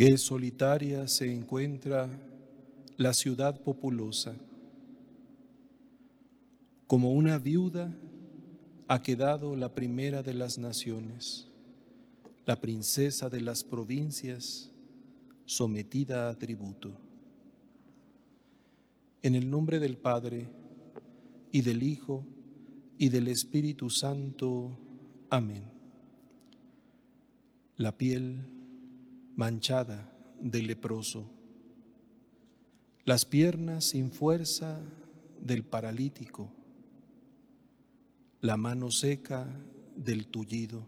Qué 0.00 0.16
solitaria 0.16 1.06
se 1.08 1.30
encuentra 1.30 2.08
la 2.96 3.12
ciudad 3.12 3.60
populosa. 3.60 4.34
Como 6.86 7.12
una 7.12 7.36
viuda 7.36 7.94
ha 8.88 9.02
quedado 9.02 9.54
la 9.56 9.74
primera 9.74 10.22
de 10.22 10.32
las 10.32 10.56
naciones, 10.56 11.48
la 12.46 12.58
princesa 12.62 13.28
de 13.28 13.42
las 13.42 13.62
provincias, 13.62 14.70
sometida 15.44 16.30
a 16.30 16.38
tributo. 16.38 16.92
En 19.20 19.34
el 19.34 19.50
nombre 19.50 19.80
del 19.80 19.98
Padre, 19.98 20.48
y 21.52 21.60
del 21.60 21.82
Hijo, 21.82 22.24
y 22.96 23.10
del 23.10 23.28
Espíritu 23.28 23.90
Santo. 23.90 24.78
Amén. 25.28 25.64
La 27.76 27.98
piel 27.98 28.59
manchada 29.36 30.12
del 30.40 30.66
leproso, 30.66 31.30
las 33.04 33.24
piernas 33.24 33.86
sin 33.86 34.10
fuerza 34.10 34.80
del 35.40 35.64
paralítico, 35.64 36.52
la 38.40 38.56
mano 38.56 38.90
seca 38.90 39.46
del 39.96 40.26
tullido, 40.26 40.86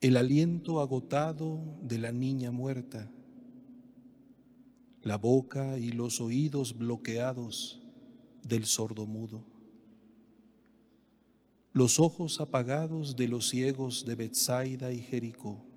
el 0.00 0.16
aliento 0.16 0.80
agotado 0.80 1.60
de 1.82 1.98
la 1.98 2.12
niña 2.12 2.50
muerta, 2.50 3.10
la 5.02 5.16
boca 5.16 5.78
y 5.78 5.92
los 5.92 6.20
oídos 6.20 6.76
bloqueados 6.76 7.82
del 8.42 8.66
sordomudo, 8.66 9.44
los 11.72 11.98
ojos 11.98 12.40
apagados 12.40 13.16
de 13.16 13.28
los 13.28 13.48
ciegos 13.48 14.04
de 14.04 14.14
Bethsaida 14.14 14.92
y 14.92 15.00
Jericó 15.00 15.71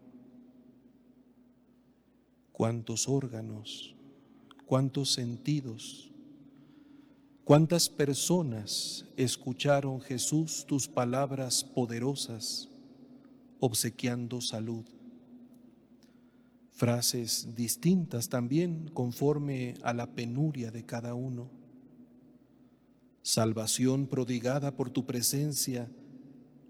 cuántos 2.56 3.10
órganos, 3.10 3.94
cuántos 4.66 5.12
sentidos, 5.12 6.10
cuántas 7.44 7.90
personas 7.90 9.06
escucharon 9.18 10.00
Jesús 10.00 10.66
tus 10.66 10.88
palabras 10.88 11.66
poderosas, 11.66 12.70
obsequiando 13.60 14.40
salud. 14.40 14.86
Frases 16.72 17.54
distintas 17.56 18.30
también 18.30 18.90
conforme 18.94 19.74
a 19.84 19.94
la 19.94 20.08
penuria 20.08 20.72
de 20.72 20.86
cada 20.86 21.14
uno. 21.14 21.50
Salvación 23.22 24.08
prodigada 24.08 24.78
por 24.78 24.90
tu 24.90 25.06
presencia 25.06 25.90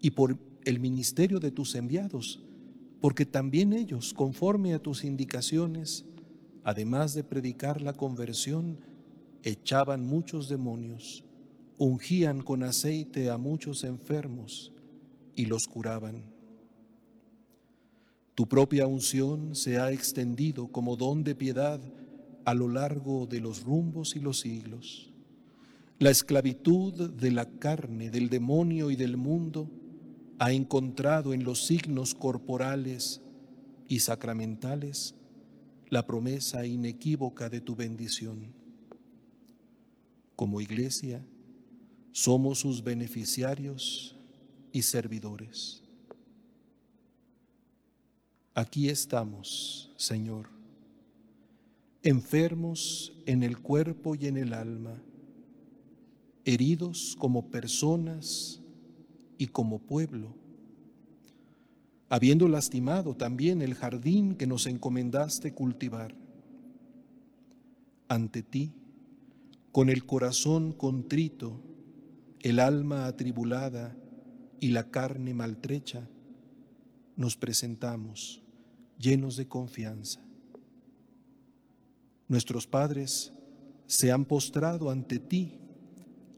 y 0.01 0.11
por 0.11 0.35
el 0.63 0.79
ministerio 0.79 1.39
de 1.39 1.51
tus 1.51 1.75
enviados 1.75 2.44
porque 3.01 3.25
también 3.25 3.73
ellos, 3.73 4.13
conforme 4.13 4.73
a 4.73 4.79
tus 4.79 5.03
indicaciones, 5.03 6.05
además 6.63 7.13
de 7.13 7.23
predicar 7.23 7.81
la 7.81 7.93
conversión, 7.93 8.79
echaban 9.43 10.05
muchos 10.05 10.49
demonios, 10.49 11.23
ungían 11.77 12.41
con 12.41 12.63
aceite 12.63 13.29
a 13.29 13.37
muchos 13.37 13.83
enfermos 13.83 14.71
y 15.35 15.45
los 15.45 15.67
curaban. 15.67 16.23
Tu 18.33 18.47
propia 18.47 18.87
unción 18.87 19.55
se 19.55 19.77
ha 19.77 19.91
extendido 19.91 20.67
como 20.67 20.95
don 20.95 21.23
de 21.23 21.35
piedad 21.35 21.79
a 22.43 22.53
lo 22.53 22.67
largo 22.67 23.27
de 23.27 23.39
los 23.39 23.63
rumbos 23.63 24.15
y 24.15 24.19
los 24.19 24.39
siglos. 24.39 25.13
La 25.99 26.09
esclavitud 26.09 27.11
de 27.11 27.31
la 27.31 27.45
carne, 27.45 28.09
del 28.09 28.29
demonio 28.29 28.91
y 28.91 28.95
del 28.95 29.15
mundo, 29.15 29.69
ha 30.39 30.51
encontrado 30.51 31.33
en 31.33 31.43
los 31.43 31.65
signos 31.65 32.13
corporales 32.13 33.21
y 33.87 33.99
sacramentales 33.99 35.15
la 35.89 36.05
promesa 36.05 36.65
inequívoca 36.65 37.49
de 37.49 37.61
tu 37.61 37.75
bendición. 37.75 38.53
Como 40.35 40.59
iglesia, 40.59 41.25
somos 42.11 42.59
sus 42.59 42.83
beneficiarios 42.83 44.17
y 44.71 44.81
servidores. 44.81 45.83
Aquí 48.53 48.89
estamos, 48.89 49.91
Señor, 49.97 50.49
enfermos 52.03 53.13
en 53.25 53.43
el 53.43 53.59
cuerpo 53.59 54.15
y 54.15 54.27
en 54.27 54.37
el 54.37 54.53
alma, 54.53 55.01
heridos 56.45 57.15
como 57.19 57.49
personas, 57.49 58.61
y 59.37 59.47
como 59.47 59.79
pueblo, 59.79 60.35
habiendo 62.09 62.47
lastimado 62.47 63.15
también 63.15 63.61
el 63.61 63.73
jardín 63.73 64.35
que 64.35 64.47
nos 64.47 64.67
encomendaste 64.67 65.53
cultivar. 65.53 66.15
Ante 68.07 68.43
ti, 68.43 68.73
con 69.71 69.89
el 69.89 70.05
corazón 70.05 70.71
contrito, 70.71 71.61
el 72.41 72.59
alma 72.59 73.07
atribulada 73.07 73.97
y 74.59 74.69
la 74.69 74.89
carne 74.91 75.33
maltrecha, 75.33 76.07
nos 77.15 77.35
presentamos 77.35 78.41
llenos 78.99 79.35
de 79.35 79.47
confianza. 79.47 80.21
Nuestros 82.27 82.67
padres 82.67 83.33
se 83.87 84.11
han 84.11 84.25
postrado 84.25 84.89
ante 84.89 85.19
ti, 85.19 85.59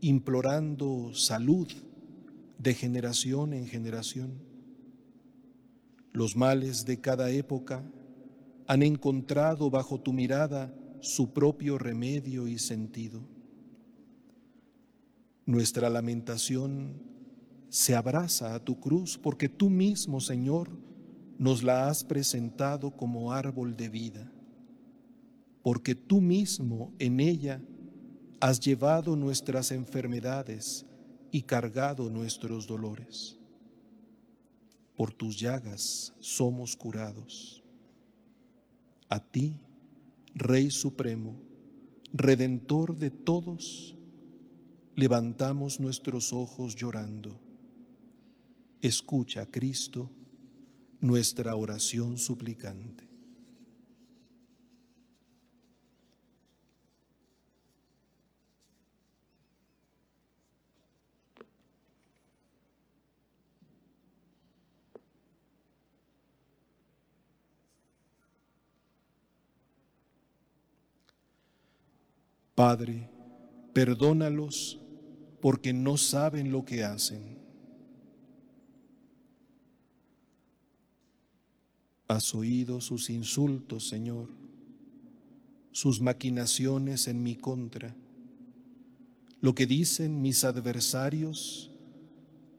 implorando 0.02 1.14
salud, 1.14 1.68
de 2.58 2.74
generación 2.74 3.54
en 3.54 3.68
generación. 3.68 4.42
Los 6.12 6.36
males 6.36 6.86
de 6.86 7.00
cada 7.00 7.30
época 7.30 7.84
han 8.66 8.84
encontrado 8.84 9.70
bajo 9.70 10.00
tu 10.00 10.14
mirada 10.14 10.74
su 11.00 11.32
propio 11.32 11.78
remedio 11.78 12.48
y 12.48 12.58
sentido. 12.58 13.22
Nuestra 15.46 15.90
lamentación 15.90 17.02
se 17.70 17.96
abraza 17.96 18.56
a 18.56 18.60
tu 18.60 18.80
cruz 18.80 19.18
porque 19.18 19.48
tú 19.48 19.70
mismo, 19.70 20.20
Señor, 20.20 20.70
nos 21.38 21.62
la 21.62 21.88
has 21.88 22.04
presentado 22.04 22.92
como 22.92 23.32
árbol 23.32 23.78
de 23.78 23.90
vida, 23.90 24.32
porque 25.62 25.94
tú 25.94 26.20
mismo 26.20 26.94
en 26.98 27.20
ella 27.20 27.62
has 28.40 28.60
llevado 28.60 29.16
nuestras 29.16 29.72
enfermedades 29.72 30.87
y 31.32 31.44
cargado 31.44 32.10
nuestros 32.10 32.68
dolores. 32.68 33.38
Por 34.96 35.14
tus 35.14 35.40
llagas 35.40 36.14
somos 36.20 36.76
curados. 36.76 37.64
A 39.10 39.20
ti, 39.20 39.56
Rey 40.34 40.72
Supremo, 40.72 41.40
Redentor 42.14 42.98
de 42.98 43.12
todos, 43.12 43.96
levantamos 44.96 45.80
nuestros 45.80 46.34
ojos 46.34 46.76
llorando. 46.76 47.40
Escucha, 48.82 49.46
Cristo, 49.46 50.10
nuestra 51.00 51.56
oración 51.56 52.18
suplicante. 52.18 53.07
Padre, 72.58 73.08
perdónalos 73.72 74.80
porque 75.40 75.74
no 75.74 75.96
saben 75.96 76.52
lo 76.52 76.66
que 76.66 76.84
hacen. 76.84 77.38
Has 82.08 82.34
oído 82.34 82.82
sus 82.82 83.12
insultos, 83.12 83.88
Señor, 83.88 84.32
sus 85.72 86.02
maquinaciones 86.02 87.08
en 87.08 87.22
mi 87.22 87.36
contra, 87.36 87.96
lo 89.40 89.54
que 89.54 89.68
dicen 89.68 90.24
mis 90.24 90.44
adversarios 90.44 91.70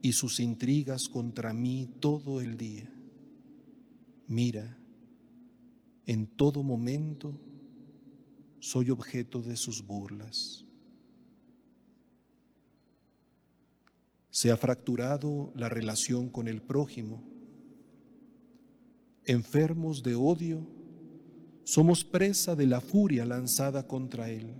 y 0.00 0.12
sus 0.12 0.38
intrigas 0.38 1.08
contra 1.08 1.52
mí 1.52 1.88
todo 1.98 2.40
el 2.40 2.56
día. 2.56 2.88
Mira, 4.28 4.78
en 6.06 6.28
todo 6.28 6.62
momento 6.62 7.47
soy 8.60 8.90
objeto 8.90 9.42
de 9.42 9.56
sus 9.56 9.86
burlas. 9.86 10.64
Se 14.30 14.50
ha 14.50 14.56
fracturado 14.56 15.52
la 15.56 15.68
relación 15.68 16.28
con 16.28 16.48
el 16.48 16.62
prójimo. 16.62 17.22
Enfermos 19.24 20.02
de 20.02 20.14
odio, 20.14 20.66
somos 21.64 22.04
presa 22.04 22.54
de 22.54 22.66
la 22.66 22.80
furia 22.80 23.24
lanzada 23.24 23.86
contra 23.86 24.30
él. 24.30 24.54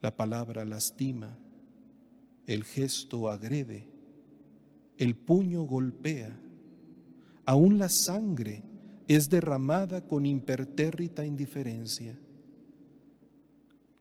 La 0.00 0.16
palabra 0.16 0.64
lastima, 0.64 1.38
el 2.46 2.64
gesto 2.64 3.28
agrede, 3.28 3.88
el 4.96 5.14
puño 5.14 5.62
golpea, 5.64 6.40
aún 7.44 7.78
la 7.78 7.88
sangre 7.88 8.69
es 9.16 9.28
derramada 9.28 10.06
con 10.06 10.24
impertérrita 10.24 11.26
indiferencia. 11.26 12.16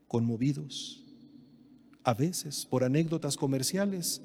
Conmovidos, 0.07 1.03
a 2.03 2.13
veces 2.13 2.67
por 2.67 2.83
anécdotas 2.83 3.35
comerciales, 3.35 4.21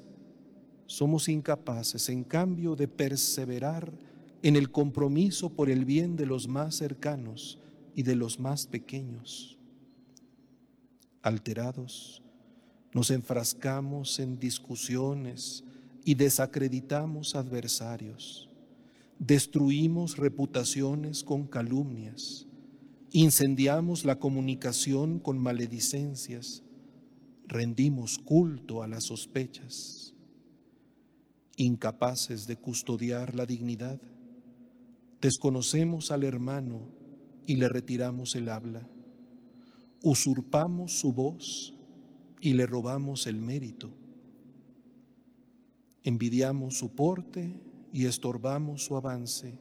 somos 0.85 1.31
incapaces, 1.31 2.11
en 2.11 2.23
cambio, 2.23 2.77
de 2.77 2.87
perseverar 2.87 3.95
en 4.43 4.57
el 4.57 4.71
compromiso 4.71 5.49
por 5.49 5.71
el 5.71 5.87
bien 5.87 6.17
de 6.17 6.27
los 6.27 6.49
más 6.49 6.75
cercanos 6.75 7.59
y 7.95 8.03
de 8.03 8.17
los 8.17 8.39
más 8.39 8.67
pequeños. 8.67 9.59
Alterados, 11.23 12.23
nos 12.93 13.11
enfrascamos 13.11 14.21
en 14.21 14.39
discusiones 14.39 15.65
y 16.05 16.15
desacreditamos 16.15 17.35
adversarios. 17.37 18.51
Destruimos 19.27 20.19
reputaciones 20.19 21.25
con 21.25 21.47
calumnias. 21.47 22.47
Incendiamos 23.11 24.05
la 24.05 24.19
comunicación 24.19 25.19
con 25.19 25.39
maledicencias. 25.39 26.63
Rendimos 27.47 28.19
culto 28.19 28.83
a 28.83 28.87
las 28.87 29.05
sospechas. 29.05 30.13
Incapaces 31.57 32.47
de 32.47 32.57
custodiar 32.57 33.35
la 33.35 33.47
dignidad, 33.47 33.99
desconocemos 35.23 36.11
al 36.11 36.25
hermano 36.25 36.83
y 37.47 37.57
le 37.57 37.71
retiramos 37.71 38.35
el 38.35 38.51
habla. 38.51 38.87
Usurpamos 40.03 40.99
su 40.99 41.15
voz 41.15 41.73
y 42.43 42.53
le 42.53 42.67
robamos 42.67 43.27
el 43.27 43.41
mérito. 43.41 43.91
Envidiamos 46.03 46.77
su 46.77 46.95
porte 46.95 47.55
y 47.95 48.07
estorbamos 48.07 48.85
su 48.85 48.97
avance. 48.97 49.57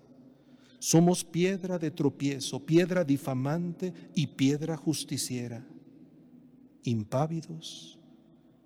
Somos 0.80 1.24
piedra 1.24 1.78
de 1.78 1.92
tropiezo, 1.92 2.66
piedra 2.66 3.04
difamante 3.04 3.94
y 4.16 4.26
piedra 4.26 4.76
justiciera. 4.76 5.64
Impávidos, 6.84 8.00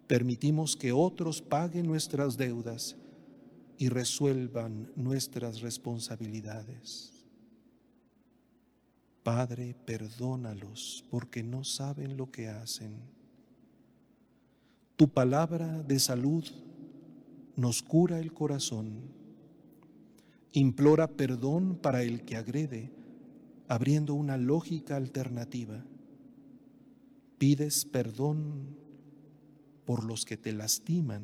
permitimos 0.07 0.77
que 0.77 0.93
otros 0.93 1.41
paguen 1.41 1.85
nuestras 1.85 2.37
deudas 2.37 2.95
y 3.77 3.89
resuelvan 3.89 4.89
nuestras 4.95 5.59
responsabilidades. 5.59 7.25
Padre, 9.21 9.75
perdónalos 9.85 11.03
porque 11.11 11.43
no 11.43 11.65
saben 11.65 12.15
lo 12.15 12.31
que 12.31 12.47
hacen. 12.47 13.01
Tu 14.95 15.09
palabra 15.09 15.83
de 15.83 15.99
salud 15.99 16.45
nos 17.57 17.83
cura 17.83 18.19
el 18.19 18.33
corazón. 18.33 19.16
Implora 20.53 21.07
perdón 21.07 21.77
para 21.77 22.03
el 22.03 22.23
que 22.23 22.35
agrede, 22.35 22.91
abriendo 23.67 24.13
una 24.13 24.37
lógica 24.37 24.95
alternativa. 24.95 25.83
Pides 27.37 27.85
perdón 27.85 28.75
por 29.85 30.03
los 30.03 30.25
que 30.25 30.37
te 30.37 30.53
lastiman, 30.53 31.23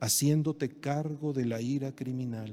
haciéndote 0.00 0.68
cargo 0.68 1.32
de 1.32 1.46
la 1.46 1.60
ira 1.60 1.94
criminal. 1.94 2.52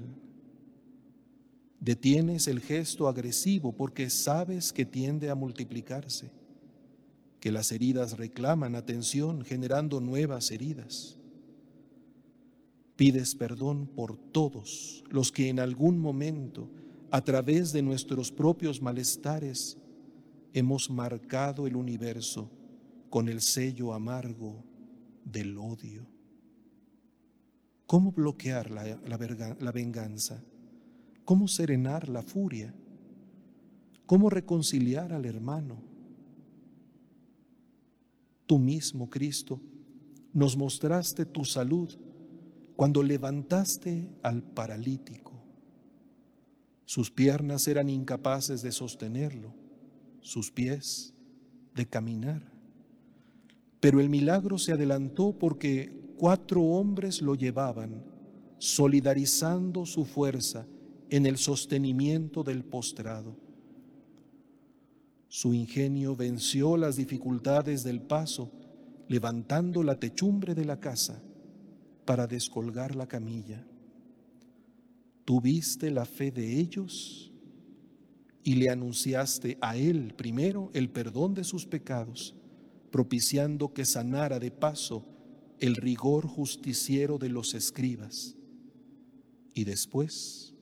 Detienes 1.79 2.47
el 2.47 2.59
gesto 2.61 3.07
agresivo 3.07 3.73
porque 3.73 4.09
sabes 4.09 4.71
que 4.71 4.85
tiende 4.85 5.29
a 5.29 5.35
multiplicarse 5.35 6.31
que 7.39 7.51
las 7.51 7.73
heridas 7.73 8.17
reclaman 8.17 8.73
atención 8.75 9.43
generando 9.43 9.99
nuevas 9.99 10.49
heridas. 10.49 11.17
Pides 12.95 13.33
perdón 13.35 13.87
por 13.87 14.17
todos 14.17 15.03
los 15.09 15.31
que 15.31 15.49
en 15.49 15.59
algún 15.59 15.97
momento, 15.97 16.69
a 17.09 17.21
través 17.21 17.73
de 17.73 17.81
nuestros 17.81 18.31
propios 18.31 18.81
malestares, 18.81 19.77
hemos 20.53 20.89
marcado 20.89 21.65
el 21.65 21.75
universo 21.75 22.51
con 23.09 23.29
el 23.29 23.41
sello 23.41 23.93
amargo 23.93 24.63
del 25.25 25.57
odio. 25.57 26.07
¿Cómo 27.87 28.11
bloquear 28.11 28.71
la, 28.71 28.99
la, 29.59 29.71
venganza? 29.71 30.43
¿Cómo 31.25 31.47
serenar 31.47 32.09
la 32.09 32.23
furia? 32.23 32.73
¿Cómo 34.05 34.29
reconciliar 34.29 35.13
al 35.13 35.25
hermano? 35.25 35.81
Tú 38.45 38.57
mismo, 38.57 39.09
Cristo, 39.09 39.61
nos 40.33 40.57
mostraste 40.57 41.25
tu 41.25 41.45
salud 41.45 41.89
cuando 42.75 43.03
levantaste 43.03 44.09
al 44.23 44.41
paralítico. 44.41 45.31
Sus 46.85 47.11
piernas 47.11 47.67
eran 47.67 47.89
incapaces 47.89 48.61
de 48.61 48.71
sostenerlo, 48.71 49.53
sus 50.21 50.51
pies 50.51 51.13
de 51.75 51.85
caminar. 51.85 52.51
Pero 53.79 53.99
el 53.99 54.09
milagro 54.09 54.57
se 54.57 54.73
adelantó 54.73 55.37
porque 55.37 55.93
cuatro 56.17 56.61
hombres 56.61 57.21
lo 57.21 57.35
llevaban, 57.35 58.03
solidarizando 58.57 59.85
su 59.85 60.05
fuerza 60.05 60.65
en 61.09 61.25
el 61.25 61.37
sostenimiento 61.37 62.43
del 62.43 62.63
postrado. 62.63 63.35
Su 65.27 65.53
ingenio 65.53 66.15
venció 66.15 66.77
las 66.77 66.95
dificultades 66.95 67.83
del 67.83 68.01
paso, 68.01 68.51
levantando 69.07 69.83
la 69.83 69.99
techumbre 69.99 70.55
de 70.55 70.65
la 70.65 70.79
casa 70.79 71.21
para 72.05 72.27
descolgar 72.27 72.95
la 72.95 73.07
camilla. 73.07 73.65
Tuviste 75.25 75.89
la 75.91 76.05
fe 76.05 76.31
de 76.31 76.59
ellos 76.59 77.31
y 78.43 78.55
le 78.55 78.69
anunciaste 78.69 79.57
a 79.61 79.77
él 79.77 80.13
primero 80.15 80.69
el 80.73 80.89
perdón 80.89 81.33
de 81.33 81.43
sus 81.43 81.65
pecados, 81.65 82.35
propiciando 82.91 83.73
que 83.73 83.85
sanara 83.85 84.39
de 84.39 84.51
paso 84.51 85.05
el 85.59 85.75
rigor 85.75 86.27
justiciero 86.27 87.17
de 87.17 87.29
los 87.29 87.53
escribas. 87.53 88.35
Y 89.53 89.63
después 89.63 90.53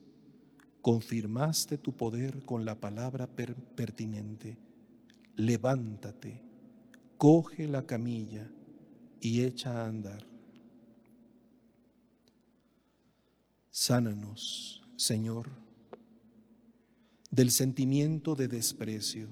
confirmaste 0.80 1.78
tu 1.78 1.96
poder 1.96 2.44
con 2.44 2.64
la 2.64 2.80
palabra 2.80 3.26
pertinente. 3.26 4.58
Levántate, 5.34 6.42
coge 7.16 7.66
la 7.66 7.84
camilla 7.84 8.50
y 9.20 9.42
echa 9.42 9.82
a 9.82 9.88
andar. 9.88 10.31
Sánanos, 13.74 14.82
Señor, 14.96 15.48
del 17.30 17.50
sentimiento 17.50 18.34
de 18.34 18.46
desprecio, 18.46 19.28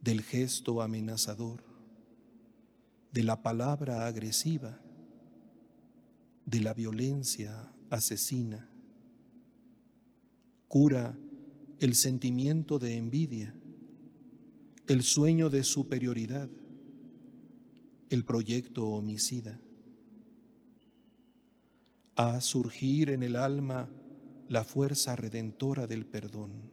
del 0.00 0.22
gesto 0.22 0.80
amenazador, 0.80 1.64
de 3.10 3.24
la 3.24 3.42
palabra 3.42 4.06
agresiva, 4.06 4.80
de 6.44 6.60
la 6.60 6.74
violencia 6.74 7.72
asesina 7.90 8.70
cura 10.68 11.18
el 11.80 11.96
sentimiento 11.96 12.78
de 12.78 12.96
envidia, 12.96 13.52
el 14.86 15.02
sueño 15.02 15.50
de 15.50 15.64
superioridad, 15.64 16.48
el 18.10 18.24
proyecto 18.24 18.86
homicida. 18.86 19.60
A 22.16 22.40
surgir 22.40 23.10
en 23.10 23.22
el 23.22 23.36
alma 23.36 23.90
la 24.48 24.64
fuerza 24.64 25.16
redentora 25.16 25.86
del 25.86 26.06
perdón. 26.06 26.70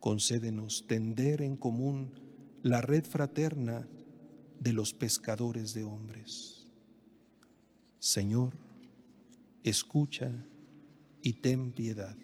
Concédenos 0.00 0.86
tender 0.86 1.40
en 1.40 1.56
común 1.56 2.12
la 2.62 2.82
red 2.82 3.04
fraterna 3.04 3.88
de 4.60 4.72
los 4.74 4.92
pescadores 4.92 5.72
de 5.72 5.84
hombres. 5.84 6.68
Señor, 7.98 8.52
escucha 9.62 10.30
y 11.22 11.32
ten 11.32 11.72
piedad. 11.72 12.18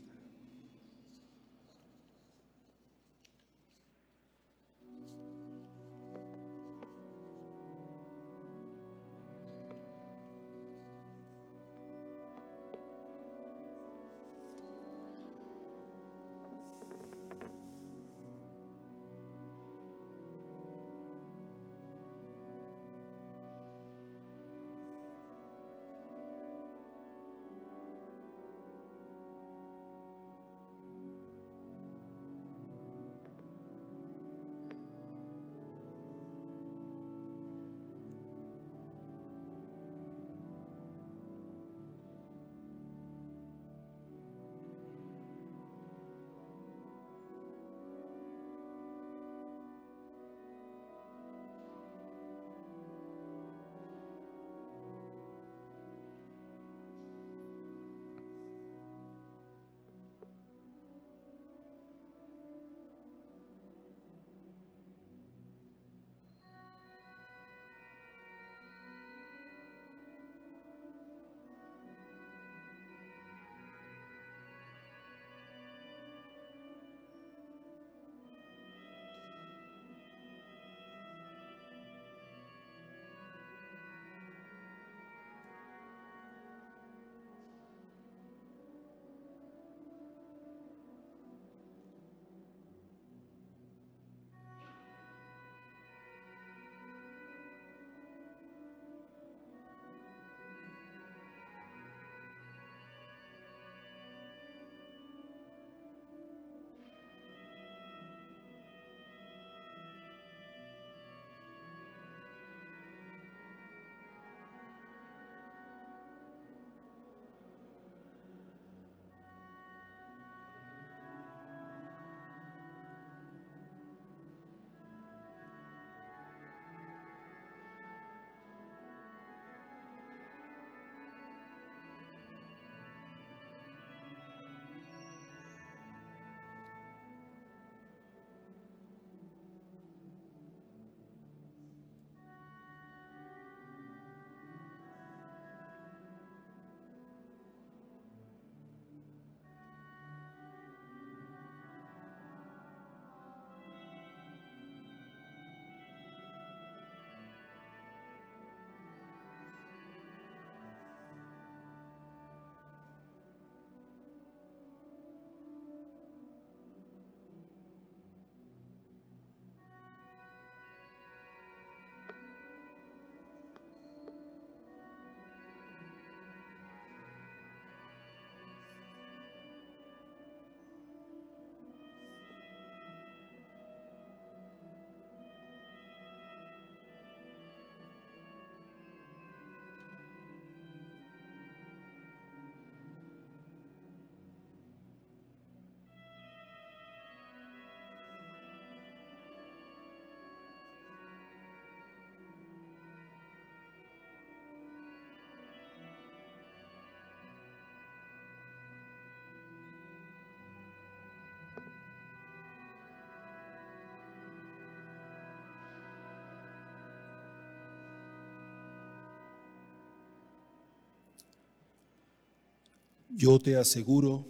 Yo 223.13 223.39
te 223.41 223.57
aseguro, 223.57 224.25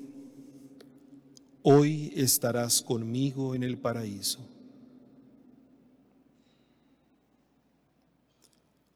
hoy 1.62 2.12
estarás 2.16 2.80
conmigo 2.80 3.54
en 3.54 3.62
el 3.62 3.76
paraíso. 3.78 4.40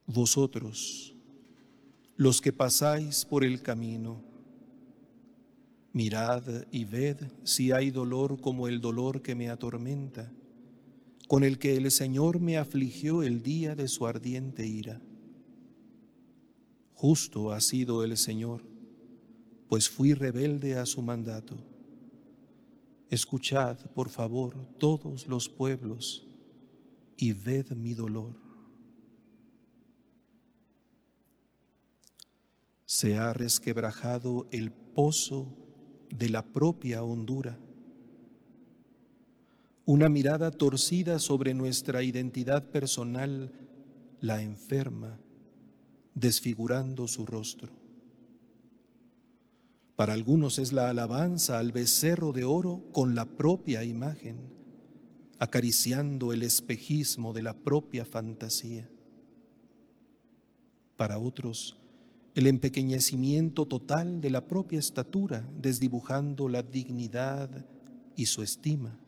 Vosotros, 0.07 1.15
los 2.17 2.41
que 2.41 2.53
pasáis 2.53 3.25
por 3.25 3.45
el 3.45 3.61
camino, 3.61 4.23
mirad 5.93 6.43
y 6.71 6.85
ved 6.85 7.17
si 7.45 7.71
hay 7.73 7.91
dolor 7.91 8.41
como 8.41 8.69
el 8.69 8.81
dolor 8.81 9.21
que 9.21 9.35
me 9.35 9.51
atormenta, 9.51 10.33
con 11.29 11.45
el 11.45 11.59
que 11.59 11.77
el 11.77 11.91
Señor 11.91 12.41
me 12.41 12.57
afligió 12.57 13.23
el 13.23 13.43
día 13.43 13.75
de 13.75 13.89
su 13.89 14.07
ardiente 14.07 14.67
ira. 14.67 15.01
Justo 16.95 17.53
ha 17.53 17.61
sido 17.61 18.03
el 18.05 18.17
Señor, 18.17 18.74
pues 19.69 19.89
fui 19.89 20.15
rebelde 20.15 20.77
a 20.79 20.87
su 20.87 21.03
mandato. 21.03 21.57
Escuchad, 23.11 23.79
por 23.95 24.09
favor, 24.09 24.55
todos 24.79 25.27
los 25.27 25.49
pueblos, 25.49 26.27
y 27.17 27.33
ved 27.33 27.71
mi 27.73 27.95
dolor. 27.95 28.45
se 32.95 33.17
ha 33.17 33.33
resquebrajado 33.33 34.47
el 34.53 34.71
pozo 34.71 35.53
de 36.11 36.29
la 36.29 36.45
propia 36.45 37.03
hondura. 37.03 37.59
Una 39.85 40.09
mirada 40.09 40.53
torcida 40.53 41.19
sobre 41.19 41.55
nuestra 41.55 42.05
identidad 42.05 42.71
personal 42.71 43.51
la 44.21 44.43
enferma, 44.43 45.19
desfigurando 46.15 47.09
su 47.09 47.27
rostro. 47.27 47.84
Para 49.97 50.13
algunos 50.13 50.59
es 50.59 50.73
la 50.73 50.91
alabanza 50.91 51.59
al 51.59 51.71
becerro 51.71 52.33
de 52.33 52.45
oro 52.45 52.83
con 52.93 53.15
la 53.15 53.27
propia 53.27 53.85
imagen, 53.85 54.37
acariciando 55.39 56.33
el 56.33 56.43
espejismo 56.43 57.33
de 57.33 57.43
la 57.43 57.55
propia 57.55 58.05
fantasía. 58.05 58.91
Para 60.97 61.19
otros, 61.19 61.77
el 62.35 62.49
empequeñecimiento 62.49 63.67
total 63.67 64.21
de 64.21 64.31
la 64.31 64.49
propia 64.49 64.81
estatura, 64.81 65.49
desdibujando 65.61 66.49
la 66.49 66.65
dignidad 66.65 67.65
y 68.17 68.27
su 68.27 68.43
estima. 68.43 68.99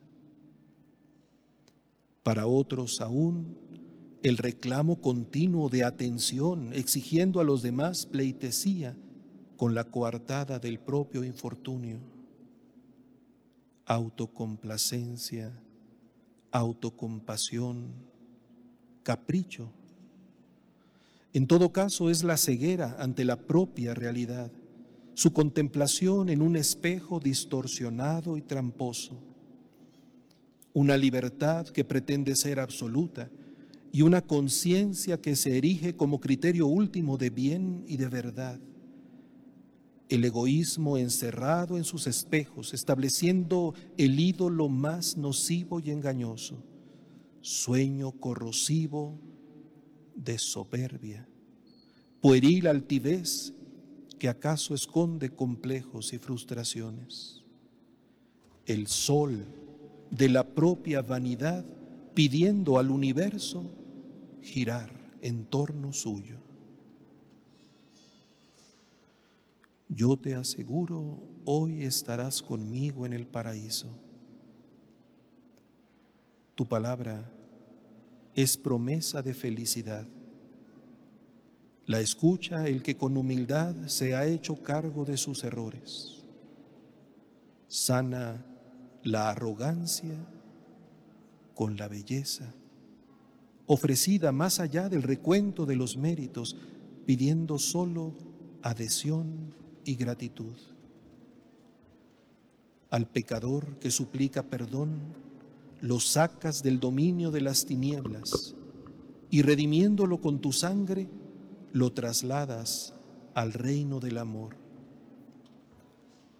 Para 2.23 2.47
otros 2.47 3.01
aún, 3.01 3.57
el 4.23 4.37
reclamo 4.37 5.01
continuo 5.01 5.67
de 5.67 5.83
atención, 5.83 6.71
exigiendo 6.73 7.41
a 7.41 7.43
los 7.43 7.61
demás 7.61 8.05
pleitesía 8.05 8.95
con 9.57 9.75
la 9.75 9.83
coartada 9.83 10.59
del 10.59 10.79
propio 10.79 11.23
infortunio. 11.25 11.99
Autocomplacencia, 13.85 15.51
autocompasión, 16.51 17.91
capricho 19.03 19.71
en 21.37 21.45
todo 21.45 21.71
caso 21.71 22.09
es 22.09 22.23
la 22.23 22.35
ceguera 22.35 22.95
ante 22.97 23.23
la 23.23 23.35
propia 23.35 23.93
realidad, 23.93 24.51
su 25.13 25.33
contemplación 25.33 26.29
en 26.29 26.41
un 26.41 26.55
espejo 26.55 27.19
distorsionado 27.19 28.37
y 28.37 28.41
tramposo, 28.41 29.19
una 30.73 30.97
libertad 30.97 31.67
que 31.67 31.83
pretende 31.83 32.35
ser 32.35 32.59
absoluta 32.59 33.29
y 33.91 34.01
una 34.01 34.21
conciencia 34.21 35.21
que 35.21 35.35
se 35.35 35.55
erige 35.55 35.95
como 35.95 36.19
criterio 36.19 36.65
último 36.65 37.19
de 37.19 37.29
bien 37.29 37.83
y 37.87 37.97
de 37.97 38.07
verdad. 38.07 38.59
El 40.09 40.23
egoísmo 40.23 40.97
encerrado 40.97 41.77
en 41.77 41.83
sus 41.83 42.07
espejos, 42.07 42.73
estableciendo 42.73 43.73
el 43.97 44.19
ídolo 44.19 44.69
más 44.69 45.17
nocivo 45.17 45.79
y 45.79 45.91
engañoso, 45.91 46.63
sueño 47.41 48.11
corrosivo 48.11 49.19
de 50.15 50.37
soberbia, 50.39 51.27
pueril 52.21 52.67
altivez 52.67 53.53
que 54.17 54.29
acaso 54.29 54.73
esconde 54.73 55.29
complejos 55.29 56.13
y 56.13 56.17
frustraciones. 56.17 57.43
El 58.65 58.87
sol 58.87 59.45
de 60.09 60.29
la 60.29 60.43
propia 60.43 61.01
vanidad 61.01 61.65
pidiendo 62.13 62.79
al 62.79 62.89
universo 62.89 63.69
girar 64.41 64.89
en 65.21 65.45
torno 65.45 65.93
suyo. 65.93 66.46
Yo 69.89 70.17
te 70.17 70.35
aseguro, 70.35 71.23
hoy 71.45 71.83
estarás 71.83 72.41
conmigo 72.41 73.05
en 73.05 73.13
el 73.13 73.25
paraíso. 73.25 73.87
Tu 76.55 76.65
palabra 76.67 77.31
es 78.33 78.57
promesa 78.57 79.21
de 79.21 79.33
felicidad. 79.33 80.05
La 81.85 82.01
escucha 82.01 82.67
el 82.67 82.83
que 82.83 82.97
con 82.97 83.15
humildad 83.15 83.75
se 83.85 84.13
ha 84.13 84.25
hecho 84.25 84.61
cargo 84.61 85.05
de 85.05 85.15
sus 85.15 85.43
errores. 85.45 86.23
Sana 87.69 88.45
la 89.03 89.29
arrogancia 89.29 90.17
con 91.55 91.77
la 91.77 91.87
belleza, 91.87 92.53
ofrecida 93.65 94.33
más 94.33 94.59
allá 94.59 94.89
del 94.89 95.03
recuento 95.03 95.65
de 95.65 95.77
los 95.77 95.95
méritos, 95.95 96.57
pidiendo 97.05 97.57
solo 97.57 98.15
adhesión 98.61 99.55
y 99.87 99.95
gratitud. 99.95 100.53
Al 102.89 103.07
pecador 103.07 103.79
que 103.79 103.89
suplica 103.89 104.43
perdón, 104.43 104.99
lo 105.81 105.99
sacas 105.99 106.61
del 106.61 106.79
dominio 106.79 107.31
de 107.31 107.41
las 107.41 107.65
tinieblas 107.65 108.53
y 109.29 109.41
redimiéndolo 109.41 110.19
con 110.19 110.39
tu 110.39 110.51
sangre, 110.51 111.07
lo 111.71 111.93
trasladas 111.93 112.93
al 113.33 113.53
reino 113.53 113.99
del 113.99 114.17
amor. 114.17 114.57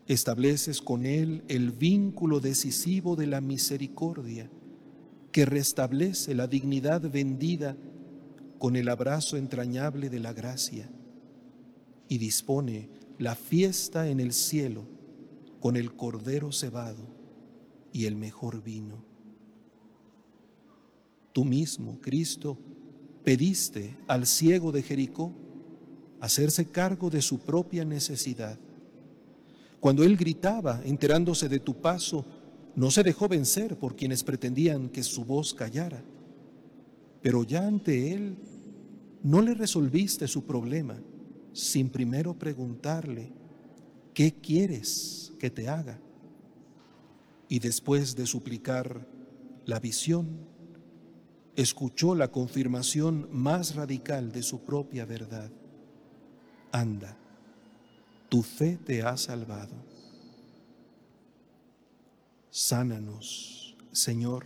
Estableces 0.08 0.82
con 0.82 1.06
él 1.06 1.44
el 1.48 1.72
vínculo 1.72 2.40
decisivo 2.40 3.16
de 3.16 3.28
la 3.28 3.40
misericordia 3.40 4.50
que 5.32 5.46
restablece 5.46 6.36
la 6.36 6.48
dignidad 6.48 7.10
vendida 7.10 7.78
con 8.58 8.76
el 8.76 8.90
abrazo 8.90 9.38
entrañable 9.38 10.10
de 10.10 10.20
la 10.20 10.34
gracia 10.34 10.90
y 12.10 12.18
dispone 12.18 12.97
la 13.20 13.36
fiesta 13.36 14.10
en 14.10 14.20
el 14.20 14.34
cielo 14.34 14.84
con 15.60 15.76
el 15.76 15.96
cordero 15.96 16.52
cebado 16.52 17.04
y 17.92 18.06
el 18.06 18.16
mejor 18.16 18.64
vino. 18.64 19.04
Tú 21.34 21.44
mismo, 21.44 22.00
Cristo, 22.02 22.58
pediste 23.24 23.96
al 24.08 24.26
ciego 24.26 24.72
de 24.72 24.84
Jericó 24.84 25.34
hacerse 26.20 26.66
cargo 26.66 27.10
de 27.10 27.22
su 27.22 27.40
propia 27.40 27.86
necesidad. 27.86 28.58
Cuando 29.80 30.04
él 30.04 30.18
gritaba, 30.18 30.82
enterándose 30.84 31.48
de 31.50 31.60
tu 31.60 31.76
paso, 31.76 32.26
no 32.76 32.92
se 32.92 33.04
dejó 33.04 33.28
vencer 33.28 33.78
por 33.78 33.96
quienes 33.96 34.24
pretendían 34.24 34.90
que 34.90 35.04
su 35.04 35.26
voz 35.26 35.54
callara. 35.54 36.04
Pero 37.22 37.44
ya 37.44 37.66
ante 37.66 38.14
él 38.14 38.38
no 39.24 39.42
le 39.42 39.54
resolviste 39.54 40.28
su 40.28 40.46
problema 40.46 41.00
sin 41.58 41.90
primero 41.90 42.38
preguntarle, 42.38 43.32
¿qué 44.14 44.32
quieres 44.32 45.34
que 45.40 45.50
te 45.50 45.68
haga? 45.68 46.00
Y 47.50 47.58
después 47.60 48.16
de 48.16 48.28
suplicar 48.28 49.08
la 49.66 49.80
visión, 49.80 50.28
escuchó 51.56 52.14
la 52.14 52.28
confirmación 52.28 53.28
más 53.32 53.74
radical 53.74 54.32
de 54.32 54.44
su 54.44 54.62
propia 54.62 55.06
verdad. 55.06 55.50
Anda, 56.72 57.18
tu 58.30 58.44
fe 58.44 58.78
te 58.78 59.02
ha 59.02 59.18
salvado. 59.18 59.74
Sánanos, 62.52 63.76
Señor, 63.92 64.46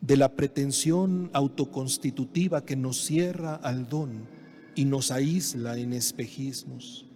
de 0.00 0.16
la 0.16 0.36
pretensión 0.36 1.30
autoconstitutiva 1.32 2.64
que 2.64 2.76
nos 2.76 3.04
cierra 3.04 3.56
al 3.56 3.88
don 3.88 4.35
y 4.76 4.84
nos 4.84 5.10
aísla 5.10 5.76
en 5.76 5.92
espejismos, 5.92 7.06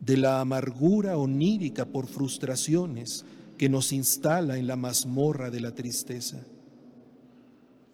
de 0.00 0.16
la 0.16 0.40
amargura 0.40 1.18
onírica 1.18 1.84
por 1.84 2.06
frustraciones 2.06 3.26
que 3.58 3.68
nos 3.68 3.92
instala 3.92 4.56
en 4.56 4.66
la 4.66 4.76
mazmorra 4.76 5.50
de 5.50 5.60
la 5.60 5.74
tristeza 5.74 6.42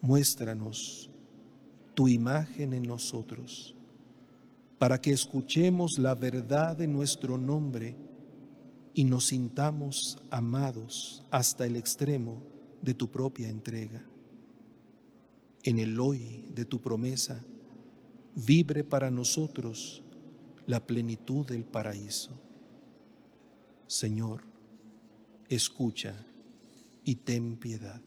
muéstranos 0.04 1.08
tu 1.94 2.08
imagen 2.08 2.74
en 2.74 2.82
nosotros, 2.82 3.74
para 4.78 5.00
que 5.00 5.12
escuchemos 5.12 5.98
la 5.98 6.14
verdad 6.14 6.76
de 6.76 6.86
nuestro 6.86 7.38
nombre 7.38 7.96
y 8.92 9.04
nos 9.04 9.28
sintamos 9.28 10.18
amados 10.30 11.24
hasta 11.30 11.64
el 11.64 11.76
extremo 11.76 12.42
de 12.82 12.92
tu 12.92 13.10
propia 13.10 13.48
entrega. 13.48 14.04
En 15.62 15.78
el 15.78 15.98
hoy 15.98 16.50
de 16.54 16.66
tu 16.66 16.82
promesa, 16.82 17.42
vibre 18.34 18.84
para 18.84 19.10
nosotros 19.10 20.02
la 20.66 20.84
plenitud 20.84 21.46
del 21.46 21.64
paraíso. 21.64 22.30
Señor, 23.86 24.42
escucha 25.48 26.14
y 27.04 27.16
ten 27.16 27.56
piedad. 27.56 28.00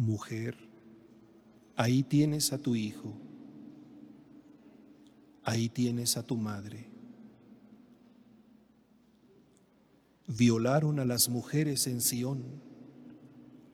Mujer, 0.00 0.56
ahí 1.76 2.02
tienes 2.02 2.54
a 2.54 2.58
tu 2.58 2.74
hijo, 2.74 3.12
ahí 5.44 5.68
tienes 5.68 6.16
a 6.16 6.22
tu 6.22 6.38
madre. 6.38 6.88
Violaron 10.26 11.00
a 11.00 11.04
las 11.04 11.28
mujeres 11.28 11.86
en 11.86 12.00
Sión, 12.00 12.42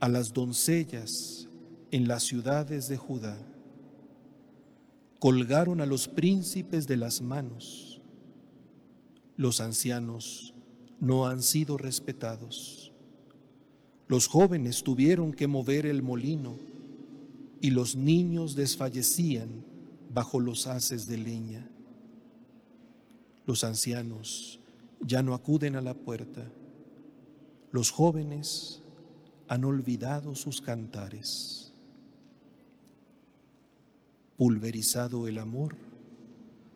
a 0.00 0.08
las 0.08 0.32
doncellas 0.32 1.48
en 1.92 2.08
las 2.08 2.24
ciudades 2.24 2.88
de 2.88 2.96
Judá. 2.96 3.38
Colgaron 5.20 5.80
a 5.80 5.86
los 5.86 6.08
príncipes 6.08 6.88
de 6.88 6.96
las 6.96 7.22
manos. 7.22 8.02
Los 9.36 9.60
ancianos 9.60 10.54
no 10.98 11.28
han 11.28 11.40
sido 11.40 11.78
respetados. 11.78 12.85
Los 14.08 14.28
jóvenes 14.28 14.84
tuvieron 14.84 15.32
que 15.32 15.48
mover 15.48 15.84
el 15.84 16.02
molino 16.02 16.56
y 17.60 17.70
los 17.70 17.96
niños 17.96 18.54
desfallecían 18.54 19.64
bajo 20.12 20.38
los 20.38 20.68
haces 20.68 21.08
de 21.08 21.18
leña. 21.18 21.68
Los 23.46 23.64
ancianos 23.64 24.60
ya 25.00 25.22
no 25.22 25.34
acuden 25.34 25.74
a 25.74 25.80
la 25.80 25.94
puerta. 25.94 26.48
Los 27.72 27.90
jóvenes 27.90 28.80
han 29.48 29.64
olvidado 29.64 30.36
sus 30.36 30.60
cantares. 30.60 31.72
Pulverizado 34.36 35.26
el 35.26 35.38
amor, 35.38 35.76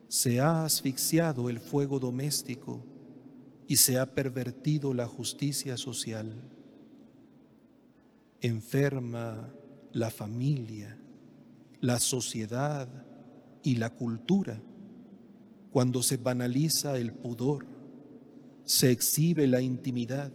se 0.09 0.40
ha 0.40 0.64
asfixiado 0.64 1.49
el 1.49 1.61
fuego 1.61 2.01
doméstico 2.01 2.83
y 3.69 3.77
se 3.77 3.99
ha 3.99 4.14
pervertido 4.14 4.95
la 4.95 5.07
justicia 5.07 5.77
social 5.77 6.35
enferma 8.40 9.53
la 9.92 10.11
familia, 10.11 10.98
la 11.81 11.98
sociedad 11.98 12.88
y 13.62 13.76
la 13.76 13.90
cultura 13.90 14.61
cuando 15.70 16.03
se 16.03 16.16
banaliza 16.16 16.98
el 16.98 17.12
pudor, 17.12 17.66
se 18.64 18.90
exhibe 18.90 19.46
la 19.46 19.61
intimidad, 19.61 20.33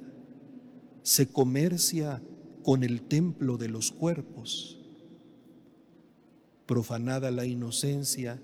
se 1.04 1.28
comercia 1.28 2.22
con 2.64 2.84
el 2.84 3.02
templo 3.02 3.58
de 3.58 3.68
los 3.68 3.92
cuerpos. 3.92 4.80
Profanada 6.66 7.32
la 7.32 7.46
inocencia, 7.46 8.42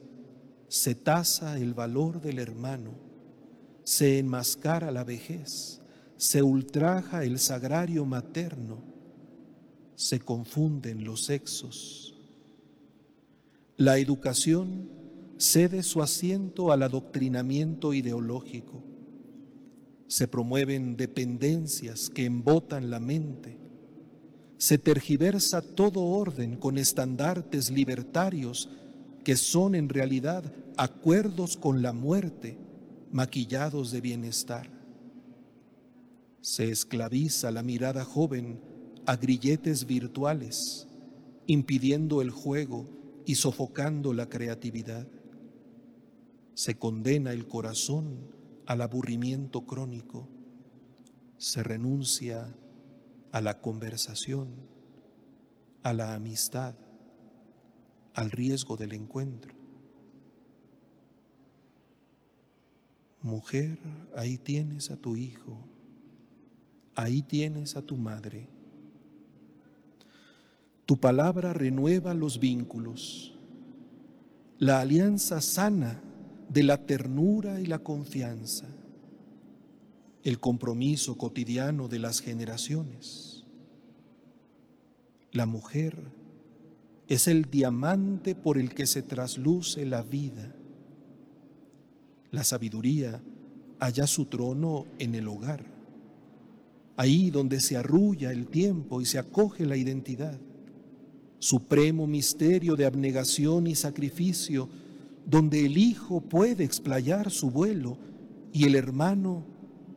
se 0.67 0.95
tasa 0.95 1.58
el 1.58 1.74
valor 1.74 2.21
del 2.21 2.39
hermano, 2.39 2.91
se 3.84 4.19
enmascara 4.19 4.91
la 4.91 5.04
vejez, 5.04 5.82
se 6.17 6.43
ultraja 6.43 7.24
el 7.24 7.39
sagrario 7.39 8.06
materno, 8.06 8.84
se 9.96 10.20
confunden 10.20 11.04
los 11.04 11.26
sexos. 11.26 12.16
La 13.78 13.98
educación 13.98 14.90
cede 15.38 15.82
su 15.84 16.02
asiento 16.04 16.72
al 16.72 16.84
adoctrinamiento 16.84 17.94
ideológico. 17.94 18.84
Se 20.08 20.28
promueven 20.28 20.98
dependencias 20.98 22.10
que 22.10 22.26
embotan 22.26 22.90
la 22.90 23.00
mente. 23.00 23.58
Se 24.58 24.78
tergiversa 24.78 25.62
todo 25.62 26.04
orden 26.04 26.58
con 26.58 26.78
estandartes 26.78 27.72
libertarios 27.72 28.70
que 29.24 29.36
son 29.36 29.74
en 29.74 29.90
realidad 29.90 30.44
acuerdos 30.78 31.58
con 31.58 31.82
la 31.82 31.94
muerte 31.94 32.58
maquillados 33.12 33.92
de 33.92 34.02
bienestar. 34.02 34.70
Se 36.42 36.70
esclaviza 36.70 37.52
la 37.52 37.64
mirada 37.64 38.06
joven 38.06 38.60
a 39.06 39.16
grilletes 39.16 39.86
virtuales, 39.86 40.88
impidiendo 41.48 42.22
el 42.22 42.30
juego 42.30 42.88
y 43.26 43.36
sofocando 43.36 44.14
la 44.14 44.30
creatividad. 44.30 45.08
Se 46.54 46.76
condena 46.76 47.32
el 47.32 47.48
corazón 47.48 48.20
al 48.66 48.82
aburrimiento 48.82 49.66
crónico, 49.66 50.28
se 51.38 51.64
renuncia 51.64 52.56
a 53.32 53.42
la 53.42 53.62
conversación, 53.62 54.50
a 55.84 55.94
la 55.94 56.14
amistad, 56.14 56.76
al 58.14 58.30
riesgo 58.30 58.78
del 58.78 58.94
encuentro. 58.94 59.56
Mujer, 63.22 63.78
ahí 64.16 64.38
tienes 64.38 64.92
a 64.92 64.98
tu 64.98 65.16
hijo, 65.16 65.58
ahí 66.96 67.22
tienes 67.22 67.76
a 67.76 67.82
tu 67.82 67.98
madre. 67.98 68.50
Tu 70.92 71.00
palabra 71.00 71.54
renueva 71.54 72.14
los 72.14 72.38
vínculos, 72.38 73.34
la 74.58 74.82
alianza 74.82 75.40
sana 75.40 76.02
de 76.50 76.64
la 76.64 76.86
ternura 76.86 77.62
y 77.62 77.66
la 77.66 77.80
confianza, 77.80 78.68
el 80.24 80.38
compromiso 80.42 81.18
cotidiano 81.18 81.88
de 81.88 82.00
las 82.00 82.20
generaciones. 82.20 83.46
La 85.32 85.46
mujer 85.46 85.98
es 87.08 87.30
el 87.30 87.50
diamante 87.50 88.36
por 88.36 88.58
el 88.58 88.74
que 88.74 88.86
se 88.86 89.02
trasluce 89.02 89.86
la 89.86 90.02
vida. 90.02 90.54
La 92.32 92.44
sabiduría 92.44 93.24
halla 93.80 94.08
su 94.08 94.26
trono 94.26 94.88
en 95.00 95.16
el 95.16 95.30
hogar, 95.30 95.64
ahí 96.98 97.32
donde 97.32 97.62
se 97.62 97.78
arrulla 97.78 98.34
el 98.34 98.48
tiempo 98.48 99.00
y 99.00 99.06
se 99.06 99.20
acoge 99.20 99.66
la 99.66 99.78
identidad 99.78 100.38
supremo 101.42 102.06
misterio 102.06 102.76
de 102.76 102.86
abnegación 102.86 103.66
y 103.66 103.74
sacrificio, 103.74 104.70
donde 105.26 105.66
el 105.66 105.76
Hijo 105.76 106.22
puede 106.22 106.64
explayar 106.64 107.32
su 107.32 107.50
vuelo 107.50 107.98
y 108.54 108.66
el 108.66 108.76
hermano 108.76 109.44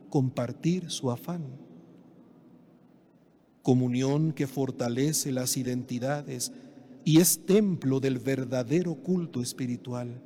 compartir 0.09 0.89
su 0.89 1.11
afán. 1.11 1.43
Comunión 3.61 4.33
que 4.33 4.47
fortalece 4.47 5.31
las 5.31 5.55
identidades 5.55 6.51
y 7.03 7.19
es 7.19 7.45
templo 7.45 7.99
del 7.99 8.17
verdadero 8.17 8.95
culto 8.95 9.39
espiritual, 9.39 10.23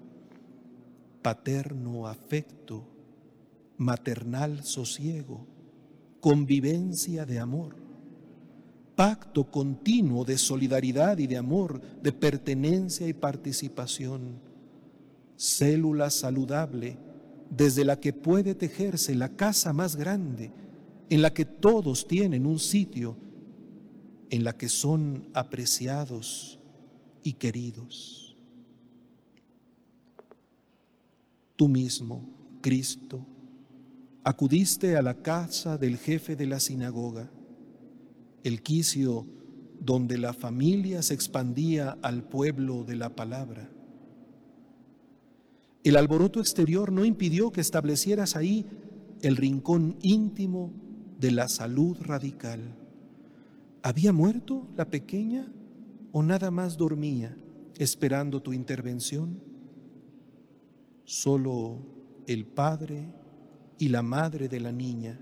paterno 1.22 2.08
afecto, 2.08 2.86
maternal 3.78 4.64
sosiego, 4.64 5.46
convivencia 6.22 7.26
de 7.26 7.40
amor 7.40 7.89
pacto 9.00 9.50
continuo 9.50 10.26
de 10.26 10.38
solidaridad 10.38 11.20
y 11.20 11.28
de 11.28 11.38
amor, 11.38 11.80
de 12.04 12.12
pertenencia 12.12 13.08
y 13.08 13.14
participación, 13.14 14.42
célula 15.38 16.10
saludable 16.10 16.98
desde 17.50 17.86
la 17.86 17.98
que 17.98 18.12
puede 18.12 18.56
tejerse 18.56 19.16
la 19.16 19.30
casa 19.30 19.72
más 19.72 19.96
grande, 19.96 20.52
en 21.10 21.22
la 21.22 21.34
que 21.34 21.46
todos 21.46 22.10
tienen 22.10 22.46
un 22.46 22.60
sitio, 22.60 23.16
en 24.32 24.44
la 24.44 24.58
que 24.58 24.68
son 24.68 25.30
apreciados 25.34 26.60
y 27.24 27.32
queridos. 27.32 28.36
Tú 31.56 31.70
mismo, 31.70 32.30
Cristo, 32.60 33.26
acudiste 34.26 34.98
a 34.98 35.02
la 35.02 35.14
casa 35.14 35.78
del 35.78 35.98
jefe 35.98 36.36
de 36.36 36.48
la 36.48 36.60
sinagoga, 36.60 37.32
el 38.50 38.62
quicio 38.62 39.28
donde 39.80 40.18
la 40.18 40.34
familia 40.34 41.02
se 41.02 41.14
expandía 41.14 41.98
al 42.02 42.24
pueblo 42.24 42.84
de 42.84 42.96
la 42.96 43.16
palabra. 43.16 43.70
El 45.84 45.96
alboroto 45.96 46.40
exterior 46.40 46.92
no 46.92 47.06
impidió 47.06 47.52
que 47.52 47.62
establecieras 47.62 48.36
ahí 48.36 48.66
el 49.22 49.38
rincón 49.38 49.98
íntimo 50.02 50.74
de 51.20 51.32
la 51.32 51.48
salud 51.48 51.96
radical. 52.02 52.76
¿Había 53.84 54.12
muerto 54.12 54.68
la 54.76 54.86
pequeña 54.86 55.48
o 56.12 56.24
nada 56.24 56.52
más 56.52 56.76
dormía 56.76 57.38
esperando 57.78 58.42
tu 58.42 58.52
intervención? 58.52 59.42
Solo 61.06 61.78
el 62.28 62.46
padre 62.46 63.14
y 63.78 63.88
la 63.90 64.02
madre 64.02 64.50
de 64.50 64.60
la 64.60 64.72
niña 64.72 65.20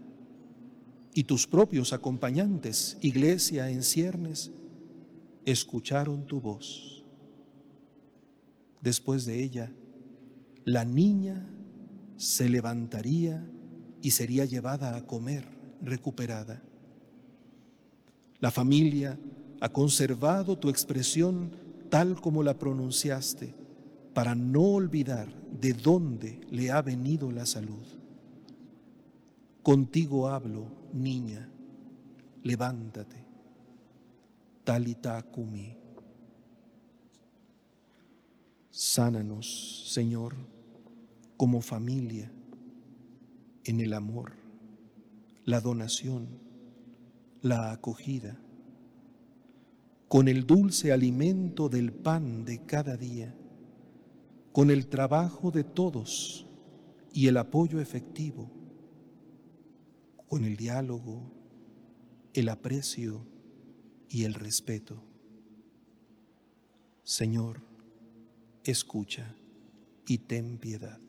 y 1.17 1.23
tus 1.23 1.47
propios 1.47 1.93
acompañantes, 1.93 2.95
iglesia 3.01 3.71
en 3.71 3.81
ciernes, 3.81 4.51
escucharon 5.45 6.27
tu 6.27 6.39
voz. 6.39 7.03
Después 8.83 9.25
de 9.25 9.43
ella, 9.43 9.71
la 10.63 10.85
niña 10.85 11.49
se 12.17 12.47
levantaría 12.47 13.43
y 14.03 14.11
sería 14.11 14.45
llevada 14.45 14.95
a 14.95 15.07
comer 15.07 15.43
recuperada. 15.81 16.61
La 18.39 18.51
familia 18.51 19.17
ha 19.59 19.69
conservado 19.69 20.59
tu 20.59 20.69
expresión 20.69 21.49
tal 21.89 22.21
como 22.21 22.43
la 22.43 22.59
pronunciaste 22.59 23.55
para 24.13 24.35
no 24.35 24.61
olvidar 24.61 25.33
de 25.59 25.73
dónde 25.73 26.41
le 26.51 26.69
ha 26.69 26.83
venido 26.83 27.31
la 27.31 27.47
salud. 27.47 27.87
Contigo 29.63 30.27
hablo, 30.27 30.76
niña, 30.93 31.49
levántate. 32.43 33.25
Talita 34.63 35.21
kumi. 35.23 35.77
Sánanos, 38.69 39.91
Señor, 39.91 40.35
como 41.35 41.61
familia, 41.61 42.31
en 43.63 43.79
el 43.79 43.93
amor, 43.93 44.33
la 45.45 45.61
donación, 45.61 46.27
la 47.41 47.71
acogida, 47.71 48.39
con 50.07 50.27
el 50.27 50.45
dulce 50.45 50.91
alimento 50.91 51.69
del 51.69 51.91
pan 51.91 52.45
de 52.45 52.65
cada 52.65 52.97
día, 52.97 53.35
con 54.51 54.69
el 54.69 54.87
trabajo 54.87 55.51
de 55.51 55.63
todos 55.63 56.47
y 57.13 57.27
el 57.27 57.37
apoyo 57.37 57.79
efectivo 57.79 58.56
con 60.27 60.43
el 60.43 60.57
diálogo, 60.57 61.31
el 62.33 62.49
aprecio 62.49 63.25
y 64.09 64.23
el 64.23 64.33
respeto. 64.33 65.01
Señor, 67.03 67.61
escucha 68.63 69.35
y 70.05 70.17
ten 70.19 70.57
piedad. 70.57 70.99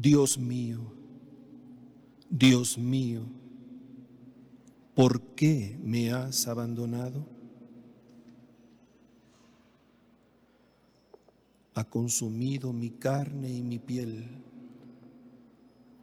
Dios 0.00 0.38
mío, 0.38 0.80
Dios 2.30 2.78
mío, 2.78 3.20
¿por 4.94 5.20
qué 5.34 5.78
me 5.82 6.10
has 6.10 6.48
abandonado? 6.48 7.26
Ha 11.74 11.84
consumido 11.84 12.72
mi 12.72 12.88
carne 12.88 13.52
y 13.52 13.60
mi 13.60 13.78
piel, 13.78 14.26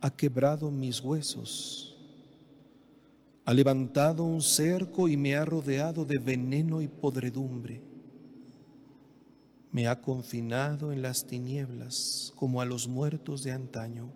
ha 0.02 0.12
quebrado 0.12 0.70
mis 0.70 1.02
huesos, 1.02 1.98
ha 3.46 3.54
levantado 3.56 4.26
un 4.26 4.44
cerco 4.44 5.08
y 5.08 5.18
me 5.18 5.36
ha 5.36 5.44
rodeado 5.44 6.06
de 6.06 6.20
veneno 6.20 6.84
y 6.84 6.88
podredumbre 6.88 7.97
me 9.78 9.88
ha 9.88 10.02
confinado 10.02 10.92
en 10.92 11.04
las 11.04 11.28
tinieblas 11.28 12.34
como 12.36 12.62
a 12.62 12.66
los 12.66 12.88
muertos 12.88 13.44
de 13.44 13.52
antaño. 13.52 14.12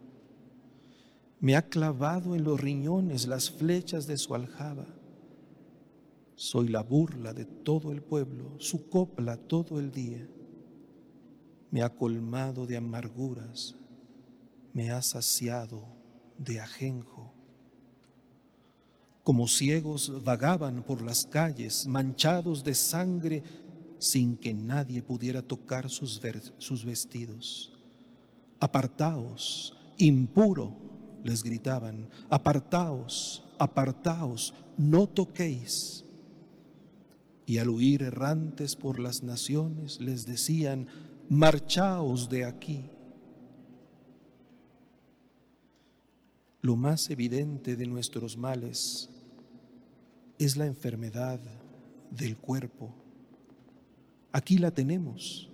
Me 1.40 1.56
ha 1.56 1.70
clavado 1.70 2.36
en 2.36 2.44
los 2.44 2.60
riñones 2.60 3.28
las 3.28 3.52
flechas 3.52 4.08
de 4.08 4.18
su 4.18 4.34
aljaba. 4.34 4.88
Soy 6.34 6.70
la 6.70 6.82
burla 6.82 7.32
de 7.34 7.46
todo 7.46 7.92
el 7.92 8.02
pueblo, 8.02 8.56
su 8.58 8.90
copla 8.90 9.38
todo 9.38 9.80
el 9.80 9.92
día. 9.92 10.28
Me 11.70 11.84
ha 11.84 11.90
colmado 11.90 12.66
de 12.66 12.78
amarguras, 12.78 13.76
me 14.74 14.90
ha 14.90 15.04
saciado 15.04 15.86
de 16.40 16.60
ajenjo. 16.60 17.36
Como 19.22 19.48
ciegos 19.48 20.24
vagaban 20.24 20.82
por 20.82 21.04
las 21.04 21.24
calles, 21.24 21.86
manchados 21.86 22.64
de 22.64 22.74
sangre, 22.74 23.44
sin 24.02 24.36
que 24.36 24.52
nadie 24.52 25.04
pudiera 25.04 25.44
tocar 25.44 25.88
sus, 25.88 26.20
vestidos. 26.84 27.72
Apartaos, 28.60 29.78
impuro, 30.00 30.76
les 31.24 31.44
gritaban, 31.44 32.10
apartaos, 32.28 33.44
apartaos, 33.60 34.56
no 34.76 35.06
toquéis. 35.06 36.04
Y 37.46 37.60
al 37.60 37.70
huir 37.70 38.02
errantes 38.02 38.76
por 38.76 39.00
las 39.00 39.22
naciones 39.22 40.02
les 40.02 40.26
decían, 40.26 40.88
marchaos 41.30 42.28
de 42.28 42.46
aquí. 42.46 42.90
Lo 46.62 46.76
más 46.76 47.12
evidente 47.12 47.76
de 47.76 47.86
nuestros 47.86 48.36
males 48.36 49.10
es 50.40 50.58
la 50.58 50.66
enfermedad 50.66 51.40
del 52.10 52.36
cuerpo 52.36 52.96
Aquí 54.32 54.58
la 54.58 54.72
tenemos 54.72 55.50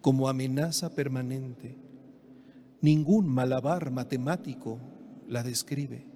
como 0.00 0.28
amenaza 0.28 0.94
permanente. 0.94 1.76
Ningún 2.80 3.28
malabar 3.28 3.90
matemático 3.90 4.78
la 5.28 5.42
describe. 5.42 6.06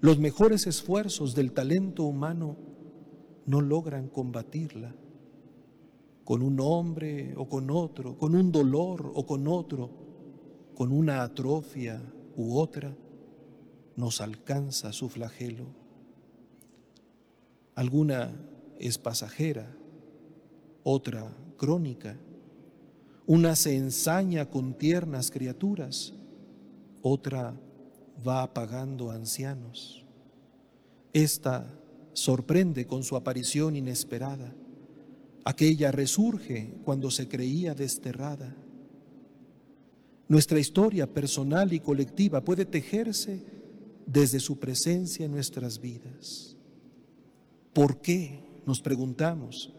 Los 0.00 0.18
mejores 0.18 0.66
esfuerzos 0.66 1.34
del 1.34 1.52
talento 1.52 2.04
humano 2.04 2.56
no 3.44 3.60
logran 3.60 4.08
combatirla. 4.08 4.94
Con 6.24 6.42
un 6.42 6.60
hombre 6.60 7.34
o 7.36 7.48
con 7.48 7.70
otro, 7.70 8.16
con 8.16 8.34
un 8.34 8.50
dolor 8.50 9.12
o 9.14 9.26
con 9.26 9.46
otro, 9.48 9.90
con 10.74 10.92
una 10.92 11.22
atrofia 11.22 12.00
u 12.36 12.56
otra, 12.56 12.96
nos 13.96 14.20
alcanza 14.22 14.92
su 14.92 15.08
flagelo. 15.10 15.66
Alguna 17.74 18.32
es 18.78 18.96
pasajera, 18.96 19.76
otra 20.82 21.36
crónica. 21.56 22.18
Una 23.26 23.54
se 23.54 23.76
ensaña 23.76 24.48
con 24.50 24.74
tiernas 24.74 25.30
criaturas, 25.30 26.14
otra 27.02 27.54
va 28.26 28.42
apagando 28.42 29.10
ancianos. 29.10 30.04
Esta 31.12 31.66
sorprende 32.12 32.86
con 32.86 33.02
su 33.02 33.16
aparición 33.16 33.76
inesperada. 33.76 34.54
Aquella 35.44 35.90
resurge 35.90 36.74
cuando 36.84 37.10
se 37.10 37.28
creía 37.28 37.74
desterrada. 37.74 38.54
Nuestra 40.28 40.60
historia 40.60 41.12
personal 41.12 41.72
y 41.72 41.80
colectiva 41.80 42.42
puede 42.42 42.64
tejerse 42.64 43.42
desde 44.06 44.38
su 44.38 44.58
presencia 44.58 45.26
en 45.26 45.32
nuestras 45.32 45.80
vidas. 45.80 46.56
¿Por 47.72 48.00
qué? 48.00 48.40
Nos 48.66 48.80
preguntamos. 48.80 49.72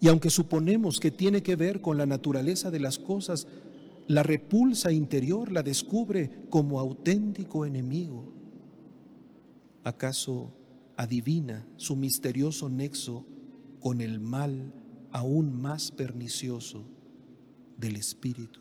Y 0.00 0.08
aunque 0.08 0.30
suponemos 0.30 1.00
que 1.00 1.10
tiene 1.10 1.42
que 1.42 1.56
ver 1.56 1.80
con 1.80 1.96
la 1.96 2.06
naturaleza 2.06 2.70
de 2.70 2.80
las 2.80 2.98
cosas, 2.98 3.46
la 4.08 4.22
repulsa 4.22 4.92
interior 4.92 5.50
la 5.50 5.62
descubre 5.62 6.30
como 6.48 6.78
auténtico 6.78 7.66
enemigo. 7.66 8.32
¿Acaso 9.84 10.52
adivina 10.96 11.66
su 11.76 11.96
misterioso 11.96 12.68
nexo 12.68 13.24
con 13.80 14.00
el 14.00 14.20
mal 14.20 14.72
aún 15.12 15.60
más 15.60 15.90
pernicioso 15.90 16.84
del 17.76 17.96
espíritu? 17.96 18.60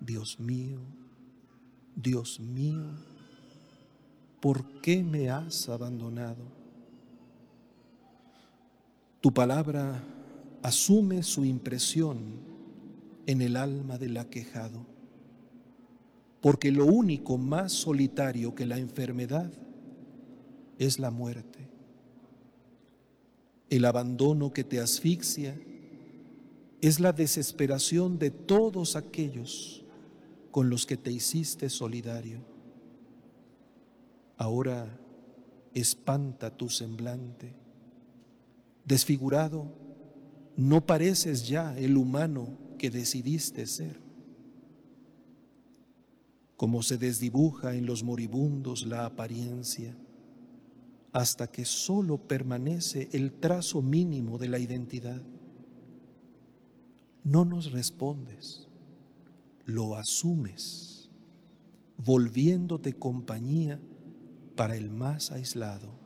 Dios 0.00 0.40
mío, 0.40 0.80
Dios 1.94 2.40
mío, 2.40 2.82
¿por 4.40 4.80
qué 4.80 5.02
me 5.04 5.30
has 5.30 5.68
abandonado? 5.68 6.61
Tu 9.22 9.32
palabra 9.32 10.02
asume 10.62 11.22
su 11.22 11.44
impresión 11.44 12.40
en 13.26 13.40
el 13.40 13.54
alma 13.56 13.96
del 13.96 14.16
aquejado, 14.16 14.84
porque 16.40 16.72
lo 16.72 16.86
único 16.86 17.38
más 17.38 17.70
solitario 17.70 18.56
que 18.56 18.66
la 18.66 18.78
enfermedad 18.78 19.48
es 20.76 20.98
la 20.98 21.12
muerte. 21.12 21.68
El 23.70 23.84
abandono 23.84 24.52
que 24.52 24.64
te 24.64 24.80
asfixia 24.80 25.56
es 26.80 26.98
la 26.98 27.12
desesperación 27.12 28.18
de 28.18 28.32
todos 28.32 28.96
aquellos 28.96 29.84
con 30.50 30.68
los 30.68 30.84
que 30.84 30.96
te 30.96 31.12
hiciste 31.12 31.70
solidario. 31.70 32.40
Ahora 34.36 34.98
espanta 35.74 36.56
tu 36.56 36.68
semblante 36.68 37.61
Desfigurado, 38.84 39.72
no 40.56 40.84
pareces 40.86 41.46
ya 41.46 41.76
el 41.78 41.96
humano 41.96 42.58
que 42.78 42.90
decidiste 42.90 43.66
ser. 43.66 44.00
Como 46.56 46.82
se 46.82 46.98
desdibuja 46.98 47.74
en 47.74 47.86
los 47.86 48.02
moribundos 48.02 48.86
la 48.86 49.06
apariencia, 49.06 49.96
hasta 51.12 51.46
que 51.46 51.64
solo 51.64 52.18
permanece 52.18 53.08
el 53.12 53.32
trazo 53.32 53.82
mínimo 53.82 54.38
de 54.38 54.48
la 54.48 54.58
identidad. 54.58 55.22
No 57.22 57.44
nos 57.44 57.70
respondes, 57.72 58.68
lo 59.64 59.96
asumes, 59.96 61.10
volviéndote 61.98 62.94
compañía 62.94 63.80
para 64.56 64.76
el 64.76 64.90
más 64.90 65.30
aislado. 65.30 66.01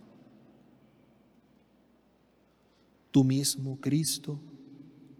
Tú 3.16 3.24
mismo, 3.24 3.80
Cristo, 3.80 4.38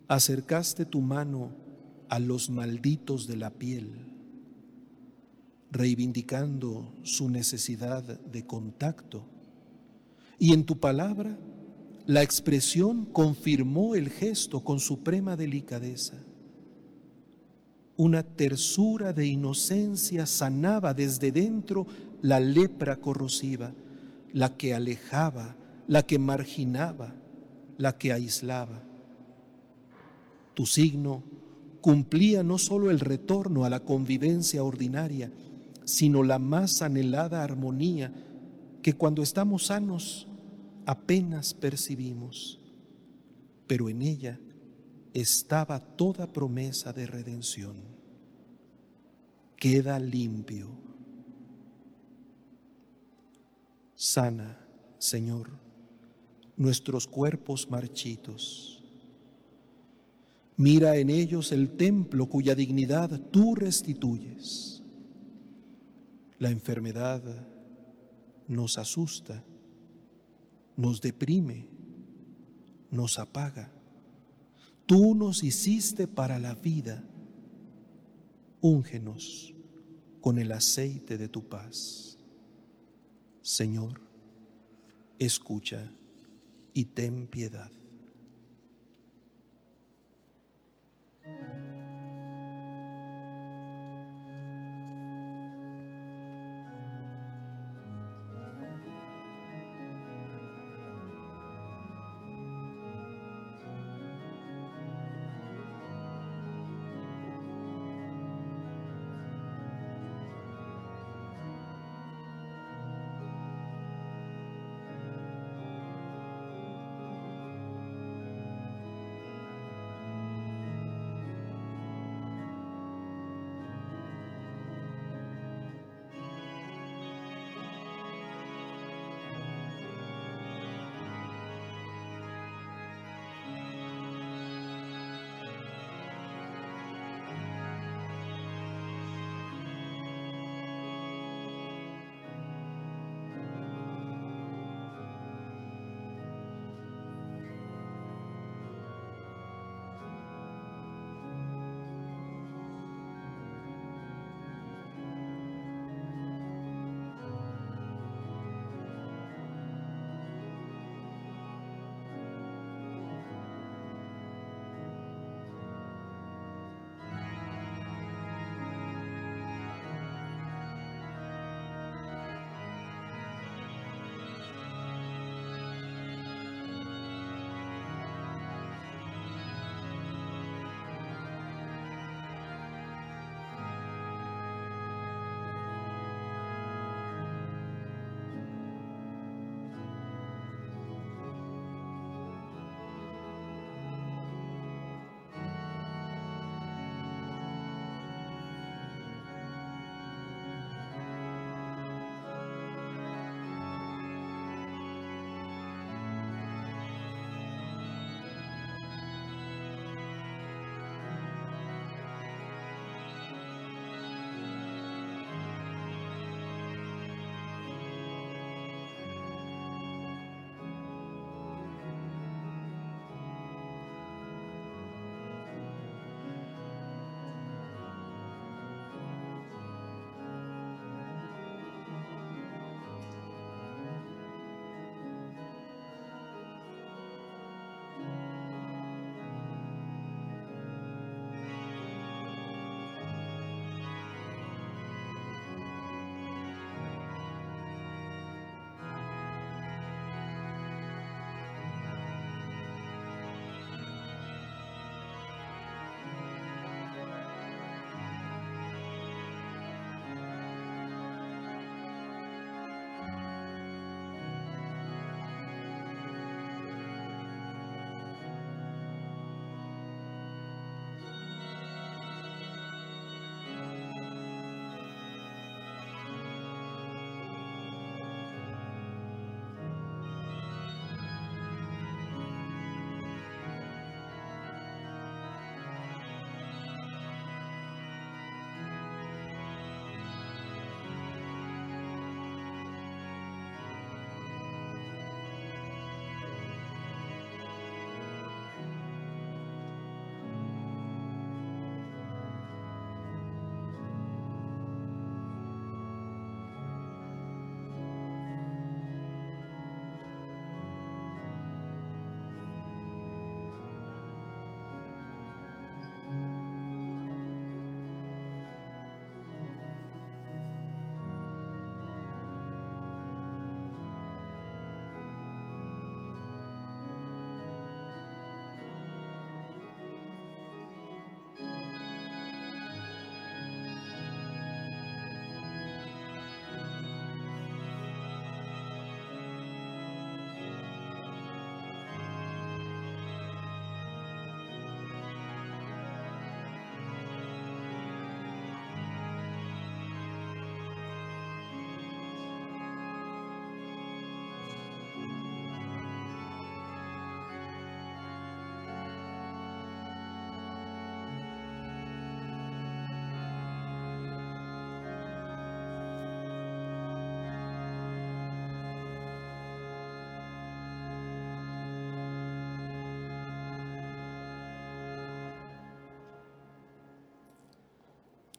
acercaste 0.06 0.84
tu 0.84 1.00
mano 1.00 1.52
a 2.10 2.18
los 2.18 2.50
malditos 2.50 3.26
de 3.26 3.36
la 3.36 3.48
piel, 3.48 3.90
reivindicando 5.70 6.92
su 7.04 7.30
necesidad 7.30 8.02
de 8.02 8.44
contacto. 8.44 9.24
Y 10.38 10.52
en 10.52 10.66
tu 10.66 10.78
palabra, 10.78 11.38
la 12.04 12.22
expresión 12.22 13.06
confirmó 13.06 13.94
el 13.94 14.10
gesto 14.10 14.62
con 14.62 14.78
suprema 14.78 15.34
delicadeza. 15.34 16.18
Una 17.96 18.22
tersura 18.22 19.14
de 19.14 19.26
inocencia 19.26 20.26
sanaba 20.26 20.92
desde 20.92 21.32
dentro 21.32 21.86
la 22.20 22.40
lepra 22.40 22.96
corrosiva, 22.96 23.72
la 24.34 24.54
que 24.54 24.74
alejaba, 24.74 25.56
la 25.88 26.02
que 26.02 26.18
marginaba, 26.18 27.14
la 27.78 27.96
que 27.98 28.12
aislaba. 28.12 28.82
Tu 30.54 30.66
signo 30.66 31.22
cumplía 31.80 32.42
no 32.42 32.58
solo 32.58 32.90
el 32.90 33.00
retorno 33.00 33.64
a 33.64 33.70
la 33.70 33.80
convivencia 33.80 34.64
ordinaria, 34.64 35.30
sino 35.84 36.22
la 36.22 36.38
más 36.38 36.82
anhelada 36.82 37.44
armonía 37.44 38.12
que 38.82 38.94
cuando 38.94 39.22
estamos 39.22 39.66
sanos 39.66 40.26
apenas 40.86 41.54
percibimos, 41.54 42.60
pero 43.66 43.88
en 43.88 44.02
ella 44.02 44.40
estaba 45.12 45.80
toda 45.80 46.32
promesa 46.32 46.92
de 46.92 47.06
redención. 47.06 47.76
Queda 49.56 49.98
limpio. 49.98 50.68
Sana, 53.94 54.58
Señor 54.98 55.65
nuestros 56.56 57.06
cuerpos 57.06 57.70
marchitos. 57.70 58.82
Mira 60.56 60.96
en 60.96 61.10
ellos 61.10 61.52
el 61.52 61.76
templo 61.76 62.26
cuya 62.26 62.54
dignidad 62.54 63.20
tú 63.30 63.54
restituyes. 63.54 64.82
La 66.38 66.50
enfermedad 66.50 67.22
nos 68.48 68.78
asusta, 68.78 69.44
nos 70.76 71.00
deprime, 71.00 71.68
nos 72.90 73.18
apaga. 73.18 73.70
Tú 74.86 75.14
nos 75.14 75.42
hiciste 75.42 76.06
para 76.06 76.38
la 76.38 76.54
vida. 76.54 77.04
Úngenos 78.60 79.54
con 80.20 80.38
el 80.38 80.52
aceite 80.52 81.18
de 81.18 81.28
tu 81.28 81.48
paz. 81.48 82.18
Señor, 83.42 84.00
escucha 85.18 85.92
y 86.76 86.84
ten 86.84 87.26
piedad. 87.26 87.72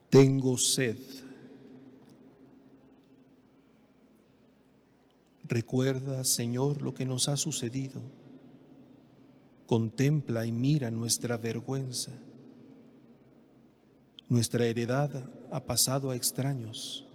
Tengo 0.10 0.58
sed. 0.58 0.98
Recuerda, 5.44 6.24
Señor, 6.24 6.82
lo 6.82 6.94
que 6.94 7.06
nos 7.06 7.30
ha 7.30 7.38
sucedido. 7.38 8.02
Contempla 9.66 10.46
y 10.46 10.52
mira 10.52 10.92
nuestra 10.92 11.38
vergüenza. 11.38 12.12
Nuestra 14.30 14.66
heredad 14.66 15.10
ha 15.52 15.64
pasado 15.64 16.10
a 16.12 16.16
extraños, 16.18 17.06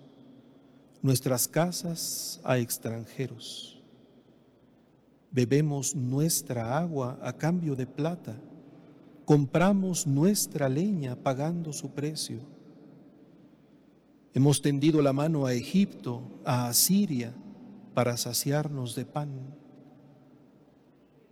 nuestras 1.03 1.47
casas 1.47 2.40
a 2.43 2.57
extranjeros. 2.57 3.82
Bebemos 5.30 5.95
nuestra 5.95 6.78
agua 6.78 7.18
a 7.22 7.34
cambio 7.34 7.76
de 7.76 7.86
plata, 7.86 8.34
compramos 9.26 10.07
nuestra 10.07 10.70
leña 10.70 11.16
pagando 11.16 11.72
su 11.74 11.90
precio. 11.90 12.40
Hemos 14.35 14.62
tendido 14.62 15.03
la 15.03 15.12
mano 15.12 15.45
a 15.47 15.53
Egipto, 15.53 16.22
a 16.45 16.68
Asiria, 16.68 17.35
para 17.95 18.16
saciarnos 18.16 18.95
de 18.95 19.05
pan. 19.05 19.30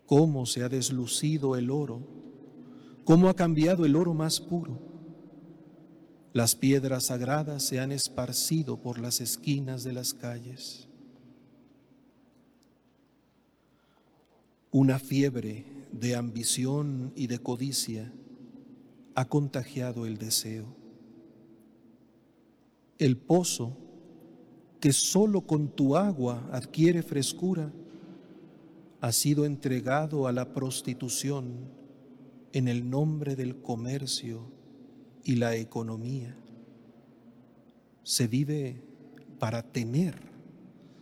Cómo 0.07 0.45
se 0.45 0.63
ha 0.63 0.69
deslucido 0.69 1.57
el 1.57 1.71
oro, 1.71 2.03
cómo 3.05 3.29
ha 3.29 3.35
cambiado 3.35 3.87
el 3.87 3.97
oro 3.97 4.13
más 4.13 4.41
puro. 4.41 4.79
Las 6.33 6.55
piedras 6.55 7.05
sagradas 7.07 7.63
se 7.63 7.81
han 7.81 7.91
esparcido 7.91 8.81
por 8.81 8.99
las 8.99 9.21
esquinas 9.21 9.83
de 9.83 9.93
las 9.93 10.15
calles. 10.15 10.87
Una 14.71 14.99
fiebre 14.99 15.65
de 15.91 16.15
ambición 16.15 17.13
y 17.17 17.27
de 17.27 17.39
codicia 17.41 18.13
ha 19.15 19.25
contagiado 19.25 20.07
el 20.07 20.19
deseo. 20.19 20.80
El 23.01 23.17
pozo 23.17 23.79
que 24.79 24.93
solo 24.93 25.41
con 25.41 25.69
tu 25.69 25.97
agua 25.97 26.47
adquiere 26.53 27.03
frescura, 27.03 27.73
ha 29.01 29.13
sido 29.13 29.47
entregado 29.47 30.27
a 30.27 30.33
la 30.33 30.53
prostitución 30.53 31.71
en 32.53 32.69
el 32.69 32.91
nombre 32.91 33.37
del 33.37 33.63
comercio 33.63 34.53
y 35.25 35.37
la 35.37 35.57
economía. 35.57 36.37
Se 38.03 38.27
vive 38.27 38.83
para 39.39 39.63
tener, 39.63 40.17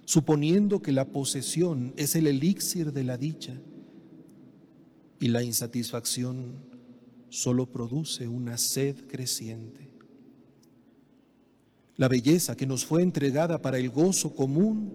suponiendo 0.05 0.81
que 0.81 0.93
la 0.93 1.07
posesión 1.07 1.95
es 1.97 2.15
el 2.15 2.29
elixir 2.29 2.93
de 2.93 3.03
la 3.03 3.19
dicha 3.19 3.61
y 5.19 5.29
la 5.29 5.43
insatisfacción 5.43 6.65
solo 7.29 7.67
produce 7.67 8.29
una 8.29 8.57
sed 8.57 9.09
creciente. 9.09 9.88
La 11.99 12.07
belleza 12.07 12.57
que 12.57 12.65
nos 12.65 12.87
fue 12.87 13.03
entregada 13.03 13.61
para 13.61 13.77
el 13.77 13.91
gozo 13.91 14.33
común 14.33 14.93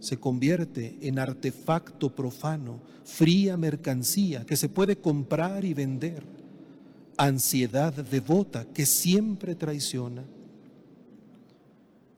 se 0.00 0.18
convierte 0.18 0.96
en 1.02 1.18
artefacto 1.18 2.14
profano, 2.14 2.80
fría 3.04 3.58
mercancía 3.58 4.46
que 4.46 4.56
se 4.56 4.70
puede 4.70 4.96
comprar 4.96 5.66
y 5.66 5.74
vender, 5.74 6.24
ansiedad 7.18 7.92
devota 7.92 8.64
que 8.64 8.86
siempre 8.86 9.56
traiciona. 9.56 10.24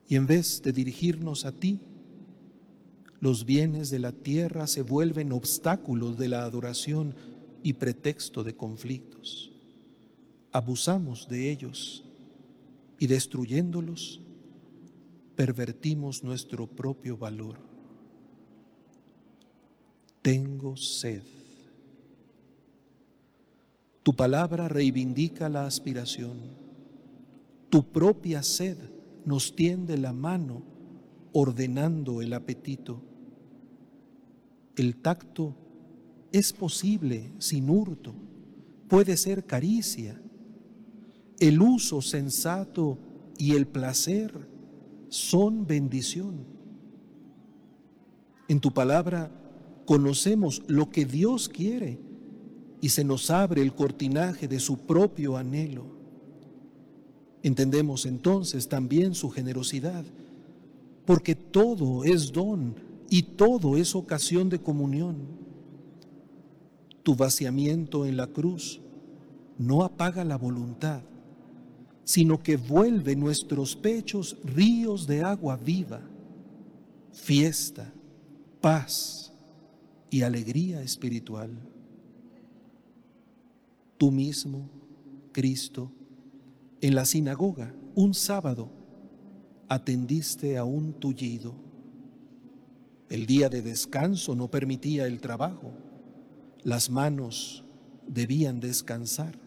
Y 0.07 0.15
en 0.15 0.27
vez 0.27 0.61
de 0.61 0.71
dirigirnos 0.71 1.45
a 1.45 1.51
ti, 1.51 1.81
los 3.19 3.45
bienes 3.45 3.89
de 3.89 3.99
la 3.99 4.13
tierra 4.13 4.65
se 4.65 4.81
vuelven 4.81 5.33
obstáculos 5.33 6.17
de 6.17 6.29
la 6.29 6.43
adoración 6.43 7.15
y 7.63 7.73
pretexto 7.73 8.45
de 8.45 8.55
conflictos. 8.55 9.51
Abusamos 10.53 11.27
de 11.27 11.51
ellos 11.51 12.05
y 13.01 13.07
destruyéndolos, 13.07 14.21
pervertimos 15.35 16.23
nuestro 16.23 16.67
propio 16.67 17.17
valor. 17.17 17.57
Tengo 20.21 20.77
sed. 20.77 21.23
Tu 24.03 24.15
palabra 24.15 24.67
reivindica 24.67 25.49
la 25.49 25.65
aspiración. 25.65 26.37
Tu 27.71 27.83
propia 27.91 28.43
sed 28.43 28.77
nos 29.25 29.55
tiende 29.55 29.97
la 29.97 30.13
mano 30.13 30.61
ordenando 31.33 32.21
el 32.21 32.33
apetito. 32.33 33.01
El 34.75 34.97
tacto 34.97 35.55
es 36.31 36.53
posible 36.53 37.31
sin 37.39 37.67
hurto, 37.67 38.13
puede 38.87 39.17
ser 39.17 39.47
caricia 39.47 40.20
el 41.41 41.59
uso 41.59 42.01
sensato 42.03 42.99
y 43.37 43.53
el 43.53 43.65
placer 43.65 44.31
son 45.09 45.65
bendición. 45.65 46.45
En 48.47 48.59
tu 48.59 48.71
palabra 48.71 49.31
conocemos 49.85 50.61
lo 50.67 50.91
que 50.91 51.03
Dios 51.05 51.49
quiere 51.49 51.99
y 52.79 52.89
se 52.89 53.03
nos 53.03 53.31
abre 53.31 53.63
el 53.63 53.73
cortinaje 53.73 54.47
de 54.47 54.59
su 54.59 54.77
propio 54.85 55.35
anhelo. 55.35 55.85
Entendemos 57.41 58.05
entonces 58.05 58.69
también 58.69 59.15
su 59.15 59.31
generosidad, 59.31 60.05
porque 61.05 61.33
todo 61.33 62.03
es 62.03 62.31
don 62.31 62.75
y 63.09 63.23
todo 63.23 63.77
es 63.77 63.95
ocasión 63.95 64.47
de 64.49 64.59
comunión. 64.59 65.17
Tu 67.01 67.15
vaciamiento 67.15 68.05
en 68.05 68.15
la 68.15 68.27
cruz 68.27 68.79
no 69.57 69.83
apaga 69.83 70.23
la 70.23 70.37
voluntad, 70.37 71.01
sino 72.11 72.43
que 72.43 72.57
vuelve 72.57 73.15
nuestros 73.15 73.73
pechos 73.73 74.35
ríos 74.43 75.07
de 75.07 75.23
agua 75.23 75.55
viva, 75.55 76.01
fiesta, 77.13 77.89
paz 78.59 79.31
y 80.09 80.21
alegría 80.21 80.81
espiritual. 80.81 81.51
Tú 83.97 84.11
mismo, 84.11 84.69
Cristo, 85.31 85.89
en 86.81 86.95
la 86.95 87.05
sinagoga, 87.05 87.73
un 87.95 88.13
sábado, 88.13 88.69
atendiste 89.69 90.57
a 90.57 90.65
un 90.65 90.91
tullido. 90.91 91.55
El 93.07 93.25
día 93.25 93.47
de 93.47 93.61
descanso 93.61 94.35
no 94.35 94.51
permitía 94.51 95.07
el 95.07 95.21
trabajo. 95.21 95.71
Las 96.63 96.89
manos 96.89 97.63
debían 98.05 98.59
descansar 98.59 99.39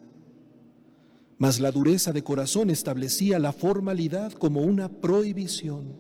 mas 1.39 1.61
la 1.61 1.71
dureza 1.71 2.13
de 2.13 2.23
corazón 2.23 2.71
establecía 2.71 3.39
la 3.39 3.53
formalidad 3.53 4.33
como 4.33 4.61
una 4.63 4.89
prohibición 4.89 5.97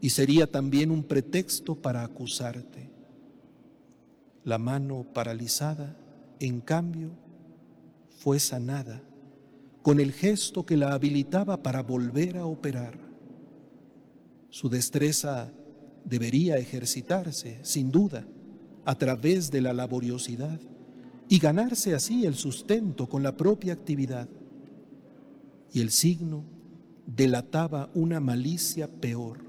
y 0.00 0.10
sería 0.10 0.46
también 0.46 0.90
un 0.90 1.02
pretexto 1.02 1.74
para 1.74 2.04
acusarte. 2.04 2.90
La 4.44 4.58
mano 4.58 5.06
paralizada, 5.12 5.96
en 6.38 6.60
cambio, 6.60 7.10
fue 8.18 8.38
sanada 8.38 9.02
con 9.82 10.00
el 10.00 10.12
gesto 10.12 10.64
que 10.64 10.76
la 10.76 10.92
habilitaba 10.94 11.62
para 11.62 11.82
volver 11.82 12.36
a 12.36 12.46
operar. 12.46 12.98
Su 14.50 14.68
destreza 14.68 15.52
debería 16.04 16.56
ejercitarse, 16.56 17.58
sin 17.62 17.90
duda, 17.90 18.26
a 18.84 18.94
través 18.96 19.50
de 19.50 19.60
la 19.60 19.72
laboriosidad 19.72 20.60
y 21.28 21.38
ganarse 21.38 21.94
así 21.94 22.26
el 22.26 22.34
sustento 22.34 23.08
con 23.08 23.22
la 23.22 23.36
propia 23.36 23.72
actividad 23.72 24.28
y 25.74 25.80
el 25.80 25.90
signo 25.90 26.44
delataba 27.04 27.90
una 27.94 28.20
malicia 28.20 28.88
peor, 28.88 29.44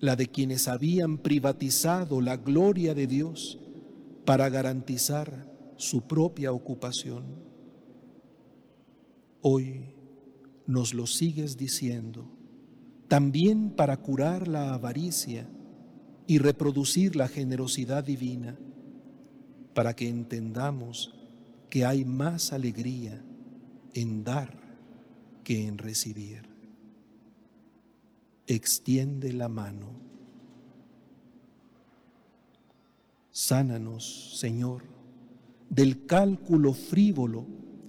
la 0.00 0.16
de 0.16 0.26
quienes 0.26 0.68
habían 0.68 1.16
privatizado 1.16 2.20
la 2.20 2.36
gloria 2.36 2.94
de 2.94 3.06
Dios 3.06 3.58
para 4.26 4.50
garantizar 4.50 5.50
su 5.76 6.02
propia 6.02 6.52
ocupación. 6.52 7.24
Hoy 9.40 9.94
nos 10.66 10.92
lo 10.92 11.06
sigues 11.06 11.56
diciendo, 11.56 12.30
también 13.08 13.70
para 13.70 13.96
curar 13.96 14.46
la 14.46 14.74
avaricia 14.74 15.48
y 16.26 16.36
reproducir 16.36 17.16
la 17.16 17.28
generosidad 17.28 18.04
divina, 18.04 18.58
para 19.72 19.96
que 19.96 20.06
entendamos 20.06 21.14
que 21.70 21.86
hay 21.86 22.04
más 22.04 22.52
alegría 22.52 23.24
en 23.94 24.22
dar 24.22 24.67
que 25.48 25.66
en 25.66 25.78
recibir. 25.78 26.42
Extiende 28.46 29.32
la 29.32 29.48
mano. 29.48 29.88
Sánanos, 33.30 34.36
Señor, 34.38 34.82
del 35.70 36.04
cálculo 36.04 36.74
frívolo 36.74 37.46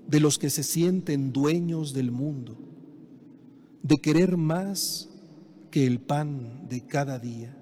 de 0.07 0.21
los 0.21 0.39
que 0.39 0.49
se 0.49 0.63
sienten 0.63 1.33
dueños 1.33 1.91
del 1.91 2.11
mundo, 2.11 2.57
de 3.83 3.97
querer 3.97 4.37
más 4.37 5.09
que 5.69 5.85
el 5.85 5.99
pan 5.99 6.65
de 6.69 6.85
cada 6.85 7.19
día, 7.19 7.61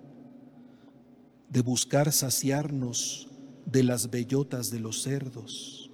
de 1.49 1.61
buscar 1.61 2.11
saciarnos 2.11 3.29
de 3.65 3.81
las 3.81 4.11
bellotas 4.11 4.69
de 4.69 4.79
los 4.79 5.01
cerdos, 5.01 5.89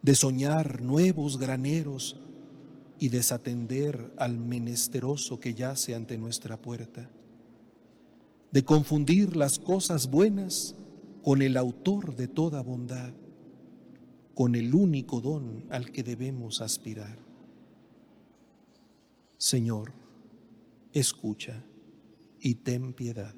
de 0.00 0.14
soñar 0.14 0.80
nuevos 0.80 1.38
graneros 1.38 2.20
y 3.02 3.08
desatender 3.08 4.12
al 4.16 4.38
menesteroso 4.38 5.40
que 5.40 5.54
yace 5.54 5.96
ante 5.96 6.16
nuestra 6.16 6.56
puerta, 6.56 7.10
de 8.52 8.64
confundir 8.64 9.34
las 9.34 9.58
cosas 9.58 10.08
buenas 10.08 10.76
con 11.20 11.42
el 11.42 11.56
autor 11.56 12.14
de 12.14 12.28
toda 12.28 12.62
bondad, 12.62 13.12
con 14.36 14.54
el 14.54 14.72
único 14.72 15.20
don 15.20 15.64
al 15.70 15.90
que 15.90 16.04
debemos 16.04 16.60
aspirar. 16.60 17.18
Señor, 19.36 19.92
escucha 20.92 21.64
y 22.38 22.54
ten 22.54 22.92
piedad. 22.92 23.34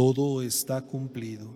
Todo 0.00 0.40
está 0.40 0.80
cumplido. 0.80 1.50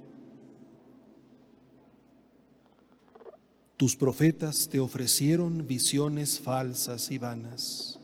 Tus 3.78 3.96
profetas 3.96 4.68
te 4.68 4.80
ofrecieron 4.80 5.66
visiones 5.66 6.40
falsas 6.40 7.10
y 7.10 7.16
vanas. 7.16 7.98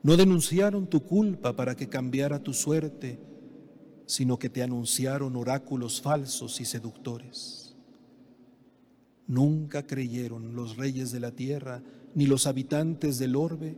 No 0.00 0.16
denunciaron 0.16 0.86
tu 0.86 1.02
culpa 1.02 1.56
para 1.56 1.74
que 1.74 1.88
cambiara 1.88 2.40
tu 2.40 2.54
suerte, 2.54 3.18
sino 4.06 4.38
que 4.38 4.48
te 4.48 4.62
anunciaron 4.62 5.34
oráculos 5.34 6.00
falsos 6.00 6.60
y 6.60 6.64
seductores. 6.64 7.74
Nunca 9.26 9.88
creyeron 9.88 10.54
los 10.54 10.76
reyes 10.76 11.10
de 11.10 11.18
la 11.18 11.32
tierra 11.32 11.82
ni 12.14 12.26
los 12.26 12.46
habitantes 12.46 13.18
del 13.18 13.34
orbe 13.34 13.76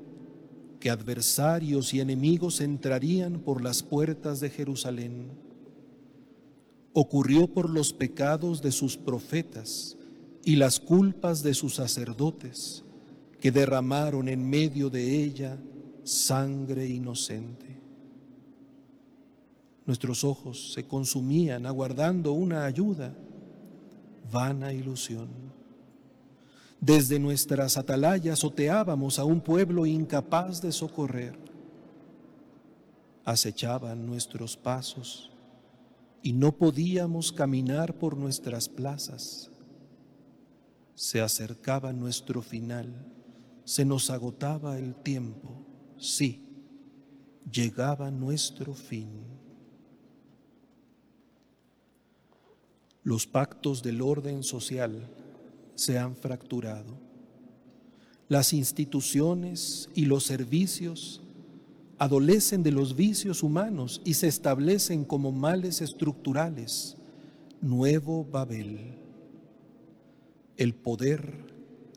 que 0.78 0.90
adversarios 0.90 1.94
y 1.94 2.00
enemigos 2.00 2.60
entrarían 2.60 3.40
por 3.40 3.62
las 3.62 3.82
puertas 3.82 4.40
de 4.40 4.50
Jerusalén 4.50 5.48
ocurrió 6.92 7.46
por 7.46 7.70
los 7.70 7.92
pecados 7.92 8.62
de 8.62 8.72
sus 8.72 8.96
profetas 8.96 9.96
y 10.44 10.56
las 10.56 10.80
culpas 10.80 11.42
de 11.42 11.54
sus 11.54 11.76
sacerdotes, 11.76 12.84
que 13.40 13.50
derramaron 13.50 14.28
en 14.28 14.48
medio 14.48 14.90
de 14.90 15.22
ella 15.22 15.58
sangre 16.04 16.86
inocente. 16.86 17.78
Nuestros 19.86 20.24
ojos 20.24 20.72
se 20.72 20.84
consumían 20.84 21.66
aguardando 21.66 22.32
una 22.32 22.64
ayuda, 22.64 23.14
vana 24.30 24.72
ilusión. 24.72 25.28
Desde 26.80 27.18
nuestras 27.18 27.76
atalayas 27.76 28.44
oteábamos 28.44 29.18
a 29.18 29.24
un 29.24 29.40
pueblo 29.40 29.86
incapaz 29.86 30.62
de 30.62 30.72
socorrer. 30.72 31.36
Acechaban 33.24 34.06
nuestros 34.06 34.56
pasos 34.56 35.29
y 36.22 36.32
no 36.32 36.52
podíamos 36.52 37.32
caminar 37.32 37.98
por 37.98 38.16
nuestras 38.16 38.68
plazas. 38.68 39.50
Se 40.94 41.20
acercaba 41.20 41.92
nuestro 41.92 42.42
final, 42.42 43.06
se 43.64 43.84
nos 43.84 44.10
agotaba 44.10 44.78
el 44.78 44.94
tiempo, 44.94 45.64
sí, 45.96 46.44
llegaba 47.50 48.10
nuestro 48.10 48.74
fin. 48.74 49.08
Los 53.02 53.26
pactos 53.26 53.82
del 53.82 54.02
orden 54.02 54.42
social 54.42 55.08
se 55.74 55.98
han 55.98 56.14
fracturado. 56.14 56.98
Las 58.28 58.52
instituciones 58.52 59.88
y 59.94 60.04
los 60.04 60.24
servicios 60.24 61.22
adolecen 62.00 62.62
de 62.62 62.72
los 62.72 62.96
vicios 62.96 63.42
humanos 63.42 64.00
y 64.06 64.14
se 64.14 64.26
establecen 64.26 65.04
como 65.04 65.32
males 65.32 65.82
estructurales. 65.82 66.96
Nuevo 67.60 68.24
Babel. 68.24 68.94
El 70.56 70.74
poder 70.74 71.44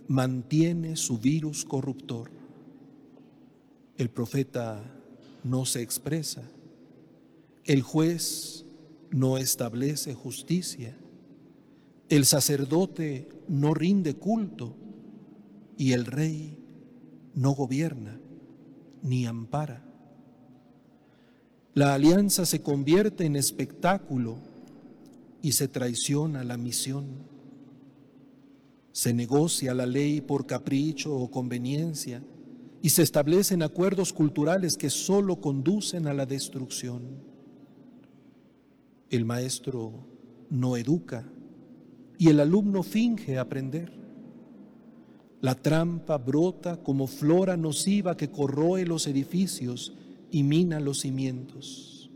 mantiene 0.10 0.98
su 0.98 1.20
virus 1.20 1.64
corruptor. 1.64 2.32
El 3.96 4.10
profeta 4.10 4.84
no 5.46 5.66
se 5.66 5.82
expresa. 5.82 6.44
El 7.64 7.82
juez 7.82 8.66
no 9.10 9.38
establece 9.38 10.14
justicia. 10.14 10.98
El 12.10 12.26
sacerdote 12.26 13.30
no 13.48 13.74
rinde 13.74 14.16
culto 14.16 14.76
y 15.78 15.94
el 15.94 16.06
rey 16.06 16.58
no 17.36 17.52
gobierna 17.52 18.20
ni 19.02 19.26
ampara. 19.26 19.93
La 21.76 21.96
alianza 21.96 22.46
se 22.46 22.62
convierte 22.62 23.26
en 23.26 23.36
espectáculo 23.36 24.38
y 25.42 25.54
se 25.54 25.68
traiciona 25.68 26.44
la 26.44 26.56
misión. 26.56 27.06
Se 28.92 29.12
negocia 29.12 29.74
la 29.74 29.88
ley 29.88 30.22
por 30.22 30.46
capricho 30.46 31.16
o 31.16 31.32
conveniencia 31.32 32.22
y 32.84 32.90
se 32.90 33.02
establecen 33.02 33.64
acuerdos 33.64 34.14
culturales 34.14 34.78
que 34.78 34.92
solo 34.92 35.42
conducen 35.42 36.06
a 36.06 36.14
la 36.14 36.28
destrucción. 36.28 37.02
El 39.10 39.26
maestro 39.26 39.94
no 40.52 40.78
educa 40.78 41.28
y 42.20 42.30
el 42.30 42.40
alumno 42.40 42.84
finge 42.84 43.40
aprender. 43.40 43.92
La 45.42 45.56
trampa 45.56 46.20
brota 46.20 46.78
como 46.84 47.08
flora 47.08 47.58
nociva 47.58 48.16
que 48.16 48.30
corroe 48.30 48.86
los 48.86 49.08
edificios 49.08 49.94
y 50.34 50.42
mina 50.42 50.80
los 50.80 51.02
cimientos. 51.02 52.10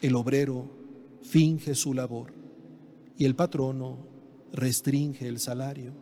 El 0.00 0.16
obrero 0.16 0.70
finge 1.20 1.74
su 1.74 1.92
labor 1.92 2.32
y 3.18 3.26
el 3.26 3.36
patrono 3.36 3.98
restringe 4.54 5.28
el 5.28 5.38
salario. 5.38 5.92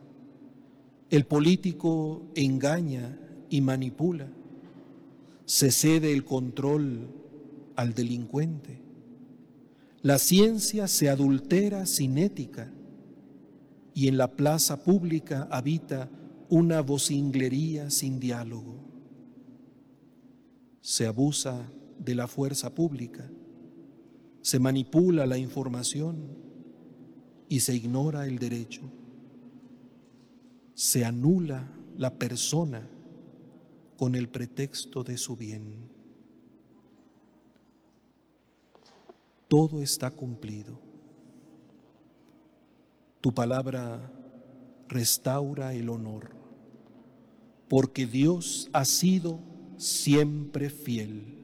El 1.10 1.26
político 1.26 2.22
engaña 2.36 3.18
y 3.50 3.60
manipula. 3.60 4.28
se 5.44 5.72
cede 5.72 6.12
el 6.12 6.24
control 6.24 7.08
al 7.74 7.92
delincuente. 7.92 8.80
La 10.02 10.20
ciencia 10.20 10.86
se 10.86 11.08
adultera 11.10 11.84
sin 11.84 12.16
ética 12.16 12.72
y 13.92 14.06
en 14.06 14.16
la 14.16 14.36
plaza 14.36 14.84
pública 14.84 15.48
habita 15.50 16.08
una 16.48 16.80
vocinglería 16.80 17.90
sin 17.90 18.20
diálogo. 18.20 18.89
Se 20.80 21.06
abusa 21.06 21.70
de 21.98 22.14
la 22.14 22.26
fuerza 22.26 22.74
pública, 22.74 23.30
se 24.42 24.58
manipula 24.58 25.26
la 25.26 25.36
información 25.36 26.38
y 27.48 27.60
se 27.60 27.74
ignora 27.74 28.26
el 28.26 28.38
derecho. 28.38 28.82
Se 30.74 31.04
anula 31.04 31.70
la 31.98 32.14
persona 32.14 32.88
con 33.98 34.14
el 34.14 34.28
pretexto 34.28 35.04
de 35.04 35.18
su 35.18 35.36
bien. 35.36 35.90
Todo 39.48 39.82
está 39.82 40.10
cumplido. 40.10 40.80
Tu 43.20 43.34
palabra 43.34 44.10
restaura 44.88 45.74
el 45.74 45.90
honor, 45.90 46.30
porque 47.68 48.06
Dios 48.06 48.70
ha 48.72 48.86
sido 48.86 49.49
siempre 49.80 50.68
fiel. 50.68 51.38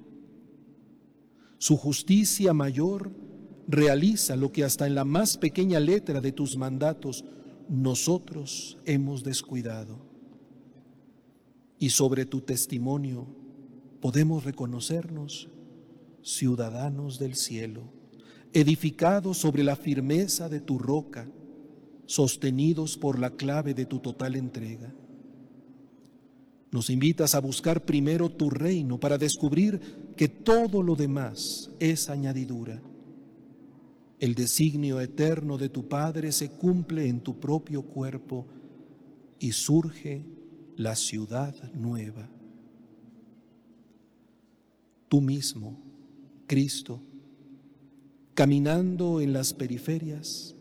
Su 1.56 1.76
justicia 1.76 2.52
mayor 2.52 3.10
realiza 3.66 4.36
lo 4.36 4.52
que 4.52 4.62
hasta 4.62 4.86
en 4.86 4.94
la 4.94 5.04
más 5.04 5.38
pequeña 5.38 5.80
letra 5.80 6.20
de 6.20 6.32
tus 6.32 6.56
mandatos 6.56 7.24
nosotros 7.68 8.78
hemos 8.84 9.24
descuidado 9.24 9.98
y 11.78 11.90
sobre 11.90 12.26
tu 12.26 12.42
testimonio 12.42 13.26
podemos 14.00 14.44
reconocernos 14.44 15.48
ciudadanos 16.22 17.18
del 17.18 17.36
cielo, 17.36 17.84
edificados 18.52 19.38
sobre 19.38 19.64
la 19.64 19.76
firmeza 19.76 20.48
de 20.50 20.60
tu 20.60 20.78
roca, 20.78 21.26
sostenidos 22.04 22.98
por 22.98 23.18
la 23.18 23.30
clave 23.30 23.72
de 23.72 23.86
tu 23.86 23.98
total 24.00 24.36
entrega. 24.36 24.94
Nos 26.76 26.90
invitas 26.90 27.34
a 27.34 27.40
buscar 27.40 27.86
primero 27.86 28.28
tu 28.28 28.50
reino 28.50 29.00
para 29.00 29.16
descubrir 29.16 29.80
que 30.14 30.28
todo 30.28 30.82
lo 30.82 30.94
demás 30.94 31.70
es 31.80 32.10
añadidura. 32.10 32.82
El 34.20 34.34
designio 34.34 35.00
eterno 35.00 35.56
de 35.56 35.70
tu 35.70 35.88
Padre 35.88 36.32
se 36.32 36.50
cumple 36.50 37.08
en 37.08 37.20
tu 37.20 37.40
propio 37.40 37.80
cuerpo 37.80 38.46
y 39.38 39.52
surge 39.52 40.26
la 40.76 40.96
ciudad 40.96 41.54
nueva. 41.72 42.28
Tú 45.08 45.22
mismo, 45.22 45.78
Cristo, 46.46 47.00
caminando 48.34 49.22
en 49.22 49.32
las 49.32 49.54
periferias, 49.54 50.54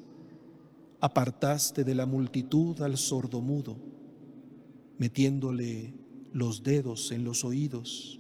apartaste 1.02 1.84
de 1.84 1.94
la 1.94 2.06
multitud 2.06 2.82
al 2.82 2.96
sordomudo, 2.96 3.76
metiéndole 4.98 6.05
los 6.36 6.64
dedos 6.64 7.14
en 7.14 7.24
los 7.24 7.46
oídos 7.46 8.20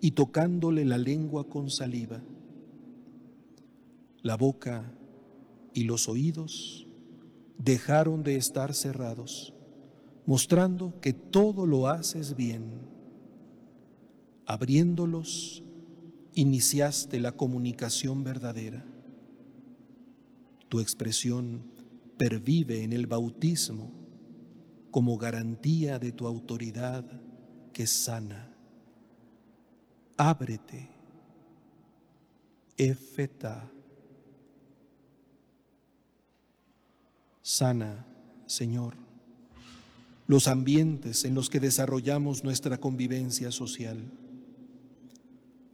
y 0.00 0.12
tocándole 0.12 0.86
la 0.86 0.96
lengua 0.96 1.46
con 1.46 1.68
saliva. 1.68 2.22
La 4.22 4.38
boca 4.38 4.90
y 5.74 5.84
los 5.84 6.08
oídos 6.08 6.86
dejaron 7.58 8.22
de 8.22 8.36
estar 8.36 8.72
cerrados 8.72 9.52
mostrando 10.24 10.98
que 11.02 11.12
todo 11.12 11.66
lo 11.66 11.88
haces 11.88 12.34
bien. 12.34 12.80
Abriéndolos, 14.46 15.62
iniciaste 16.32 17.20
la 17.20 17.32
comunicación 17.32 18.24
verdadera. 18.24 18.86
Tu 20.70 20.80
expresión 20.80 21.62
pervive 22.16 22.84
en 22.84 22.94
el 22.94 23.06
bautismo 23.06 23.92
como 24.90 25.18
garantía 25.18 25.98
de 25.98 26.10
tu 26.10 26.26
autoridad 26.26 27.20
que 27.74 27.86
sana. 27.86 28.50
Ábrete, 30.16 30.88
efeta. 32.78 33.70
Sana, 37.42 38.06
Señor 38.46 39.04
los 40.26 40.48
ambientes 40.48 41.24
en 41.24 41.34
los 41.34 41.50
que 41.50 41.60
desarrollamos 41.60 42.44
nuestra 42.44 42.78
convivencia 42.78 43.50
social. 43.50 43.98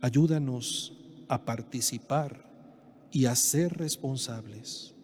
Ayúdanos 0.00 0.92
a 1.28 1.44
participar 1.44 2.48
y 3.12 3.26
a 3.26 3.36
ser 3.36 3.76
responsables, 3.76 4.94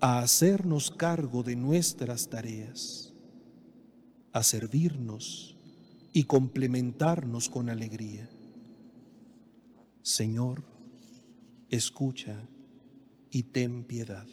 a 0.00 0.20
hacernos 0.20 0.90
cargo 0.90 1.42
de 1.42 1.56
nuestras 1.56 2.28
tareas, 2.28 3.12
a 4.32 4.42
servirnos 4.42 5.53
y 6.16 6.24
complementarnos 6.24 7.50
con 7.50 7.68
alegría. 7.68 8.30
Señor, 10.00 10.64
escucha 11.70 12.48
y 13.30 13.42
ten 13.42 13.82
piedad. 13.82 14.28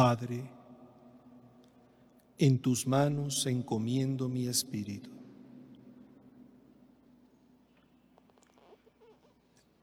Padre, 0.00 0.42
en 2.38 2.58
tus 2.58 2.86
manos 2.86 3.44
encomiendo 3.44 4.30
mi 4.30 4.46
espíritu. 4.46 5.10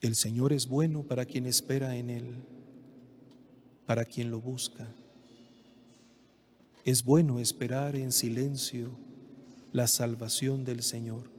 El 0.01 0.15
Señor 0.15 0.53
es 0.53 0.67
bueno 0.67 1.03
para 1.03 1.23
quien 1.23 1.45
espera 1.45 1.97
en 1.97 2.09
Él, 2.09 2.33
para 3.85 4.05
quien 4.05 4.31
lo 4.31 4.41
busca. 4.41 4.87
Es 6.83 7.03
bueno 7.03 7.37
esperar 7.37 7.95
en 7.95 8.11
silencio 8.11 8.89
la 9.71 9.85
salvación 9.85 10.65
del 10.65 10.81
Señor. 10.81 11.29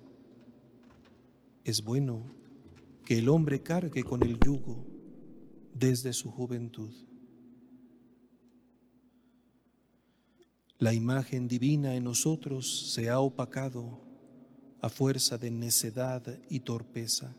Es 1.64 1.82
bueno 1.82 2.22
que 3.04 3.18
el 3.18 3.28
hombre 3.28 3.60
cargue 3.60 4.04
con 4.04 4.22
el 4.22 4.38
yugo 4.38 4.84
desde 5.74 6.12
su 6.12 6.30
juventud. 6.30 7.07
La 10.78 10.94
imagen 10.94 11.48
divina 11.48 11.96
en 11.96 12.04
nosotros 12.04 12.92
se 12.92 13.10
ha 13.10 13.18
opacado 13.18 14.00
a 14.80 14.88
fuerza 14.88 15.36
de 15.36 15.50
necedad 15.50 16.38
y 16.48 16.60
torpeza. 16.60 17.34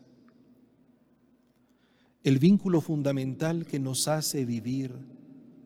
El 2.22 2.38
vínculo 2.38 2.82
fundamental 2.82 3.66
que 3.66 3.80
nos 3.80 4.10
hace 4.10 4.44
vivir 4.44 4.94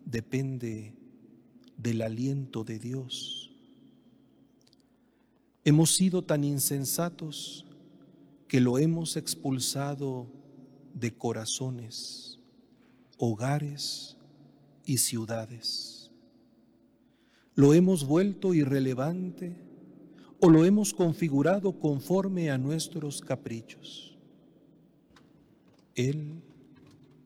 depende 0.06 0.94
del 1.78 2.04
aliento 2.04 2.64
de 2.64 2.78
Dios. 2.78 3.52
Hemos 5.66 5.96
sido 5.96 6.24
tan 6.24 6.44
insensatos 6.44 7.66
que 8.48 8.62
lo 8.62 8.78
hemos 8.78 9.18
expulsado 9.18 10.28
de 10.94 11.12
corazones, 11.16 12.38
hogares 13.18 14.16
y 14.86 15.00
ciudades. 15.00 15.93
Lo 17.56 17.74
hemos 17.74 18.06
vuelto 18.06 18.54
irrelevante 18.54 19.56
o 20.40 20.50
lo 20.50 20.66
hemos 20.66 20.94
configurado 20.94 21.80
conforme 21.80 22.50
a 22.50 22.58
nuestros 22.58 23.22
caprichos. 23.22 24.18
Él, 25.96 26.42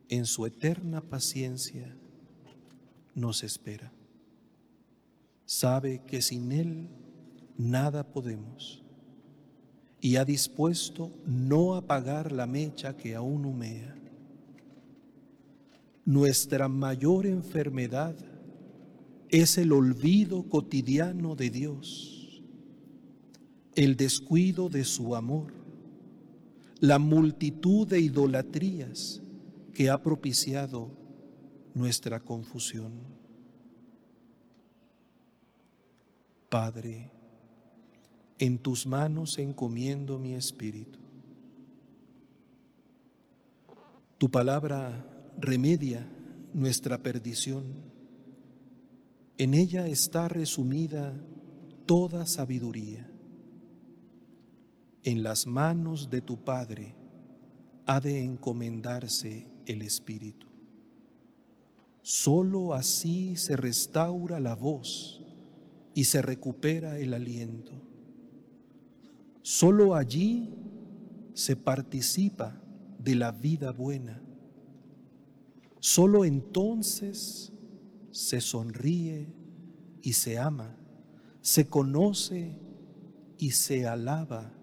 en 0.10 0.26
su 0.26 0.46
eterna 0.46 1.02
paciencia, 1.02 1.96
nos 3.16 3.44
espera. 3.44 3.92
Sabe 5.46 6.02
que 6.06 6.22
sin 6.22 6.52
Él 6.52 6.90
nada 7.58 8.04
podemos 8.04 8.84
y 10.02 10.18
ha 10.18 10.26
dispuesto 10.26 11.12
no 11.26 11.76
apagar 11.76 12.32
la 12.32 12.46
mecha 12.46 12.96
que 12.96 13.16
aún 13.16 13.46
humea. 13.46 13.96
Nuestra 16.06 16.68
mayor 16.68 17.26
enfermedad 17.26 18.16
es 19.30 19.58
el 19.58 19.72
olvido 19.72 20.44
cotidiano 20.44 21.36
de 21.36 21.50
Dios, 21.50 22.42
el 23.76 23.96
descuido 23.96 24.70
de 24.70 24.84
su 24.84 25.16
amor 25.16 25.58
la 26.80 27.00
multitud 27.00 27.88
de 27.88 28.00
idolatrías 28.00 29.22
que 29.74 29.90
ha 29.90 30.02
propiciado 30.02 30.92
nuestra 31.74 32.20
confusión. 32.20 32.92
Padre, 36.50 37.12
en 38.40 38.58
tus 38.60 38.86
manos 38.86 39.38
encomiendo 39.38 40.20
mi 40.20 40.36
espíritu. 40.36 41.00
Tu 44.18 44.30
palabra 44.30 45.06
remedia 45.38 46.08
nuestra 46.54 46.98
perdición. 47.00 47.87
En 49.38 49.54
ella 49.54 49.88
está 49.88 50.28
resumida 50.28 51.14
toda 51.86 52.26
sabiduría 52.26 53.08
en 55.08 55.24
las 55.24 55.48
manos 55.48 56.10
de 56.10 56.20
tu 56.20 56.44
Padre 56.44 56.94
ha 57.86 58.02
de 58.02 58.26
encomendarse 58.26 59.48
el 59.66 59.82
Espíritu. 59.82 60.48
Solo 62.02 62.74
así 62.74 63.38
se 63.38 63.56
restaura 63.56 64.42
la 64.42 64.54
voz 64.54 65.24
y 65.94 66.04
se 66.04 66.22
recupera 66.22 67.00
el 67.00 67.14
aliento. 67.14 67.72
Solo 69.44 69.96
allí 69.96 70.54
se 71.34 71.56
participa 71.56 72.62
de 73.00 73.16
la 73.16 73.32
vida 73.32 73.72
buena. 73.72 74.22
Solo 75.80 76.26
entonces 76.26 77.54
se 78.18 78.42
sonríe 78.42 79.28
y 80.02 80.14
se 80.14 80.40
ama, 80.40 80.76
se 81.42 81.68
conoce 81.68 82.58
y 83.38 83.52
se 83.52 83.88
alaba 83.88 84.58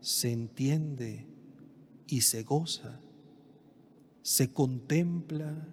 se 0.00 0.32
entiende 0.32 1.26
y 2.06 2.22
se 2.22 2.42
goza, 2.42 3.00
se 4.22 4.52
contempla 4.52 5.68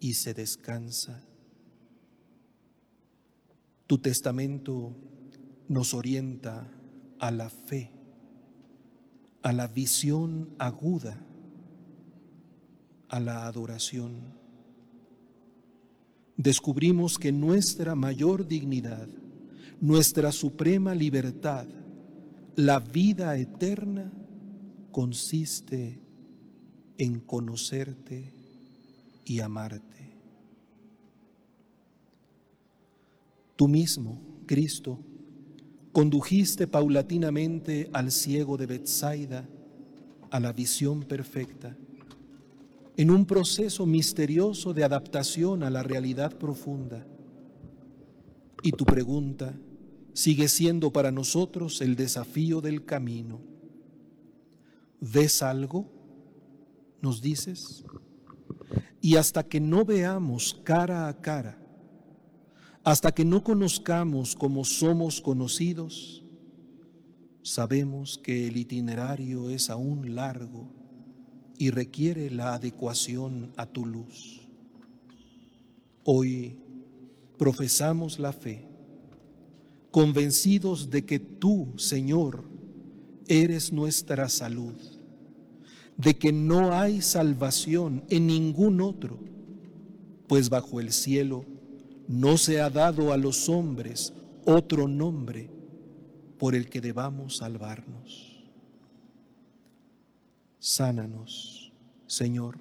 y 0.00 0.14
se 0.14 0.34
descansa. 0.34 1.24
Tu 3.86 3.98
testamento 3.98 4.94
nos 5.68 5.94
orienta 5.94 6.70
a 7.18 7.30
la 7.30 7.48
fe, 7.48 7.90
a 9.42 9.52
la 9.52 9.66
visión 9.66 10.54
aguda, 10.58 11.18
a 13.08 13.20
la 13.20 13.46
adoración. 13.46 14.41
Descubrimos 16.42 17.20
que 17.20 17.30
nuestra 17.30 17.94
mayor 17.94 18.48
dignidad, 18.48 19.06
nuestra 19.80 20.32
suprema 20.32 20.92
libertad, 20.92 21.68
la 22.56 22.80
vida 22.80 23.36
eterna 23.36 24.10
consiste 24.90 26.00
en 26.98 27.20
conocerte 27.20 28.32
y 29.24 29.38
amarte. 29.38 30.10
Tú 33.54 33.68
mismo, 33.68 34.20
Cristo, 34.44 34.98
condujiste 35.92 36.66
paulatinamente 36.66 37.88
al 37.92 38.10
ciego 38.10 38.56
de 38.56 38.66
Bethsaida 38.66 39.48
a 40.32 40.40
la 40.40 40.52
visión 40.52 41.04
perfecta, 41.04 41.76
en 42.96 43.10
un 43.10 43.24
proceso 43.24 43.86
misterioso 43.86 44.74
de 44.74 44.84
adaptación 44.84 45.62
a 45.62 45.70
la 45.70 45.82
realidad 45.82 46.36
profunda. 46.36 47.06
Y 48.62 48.72
tu 48.72 48.84
pregunta, 48.84 49.54
sigue 50.12 50.48
siendo 50.48 50.92
para 50.92 51.10
nosotros 51.10 51.80
el 51.80 51.96
desafío 51.96 52.60
del 52.60 52.84
camino. 52.84 53.40
¿Ves 55.00 55.42
algo? 55.42 55.90
Nos 57.00 57.22
dices. 57.22 57.84
Y 59.00 59.16
hasta 59.16 59.42
que 59.42 59.58
no 59.58 59.84
veamos 59.84 60.60
cara 60.62 61.08
a 61.08 61.20
cara, 61.20 61.58
hasta 62.84 63.12
que 63.12 63.24
no 63.24 63.42
conozcamos 63.42 64.36
como 64.36 64.64
somos 64.64 65.20
conocidos, 65.20 66.22
sabemos 67.42 68.18
que 68.18 68.46
el 68.46 68.56
itinerario 68.56 69.50
es 69.50 69.70
aún 69.70 70.14
largo 70.14 70.81
y 71.62 71.70
requiere 71.70 72.28
la 72.28 72.54
adecuación 72.54 73.52
a 73.56 73.66
tu 73.66 73.86
luz. 73.86 74.40
Hoy 76.02 76.58
profesamos 77.38 78.18
la 78.18 78.32
fe 78.32 78.66
convencidos 79.92 80.90
de 80.90 81.04
que 81.04 81.20
tú, 81.20 81.68
Señor, 81.76 82.42
eres 83.28 83.72
nuestra 83.72 84.28
salud, 84.28 84.74
de 85.96 86.18
que 86.18 86.32
no 86.32 86.72
hay 86.72 87.00
salvación 87.00 88.02
en 88.08 88.26
ningún 88.26 88.80
otro, 88.80 89.20
pues 90.26 90.50
bajo 90.50 90.80
el 90.80 90.90
cielo 90.90 91.44
no 92.08 92.38
se 92.38 92.60
ha 92.60 92.70
dado 92.70 93.12
a 93.12 93.16
los 93.16 93.48
hombres 93.48 94.12
otro 94.44 94.88
nombre 94.88 95.48
por 96.40 96.56
el 96.56 96.68
que 96.68 96.80
debamos 96.80 97.36
salvarnos. 97.36 98.31
Sánanos, 100.64 101.72
Señor, 102.06 102.58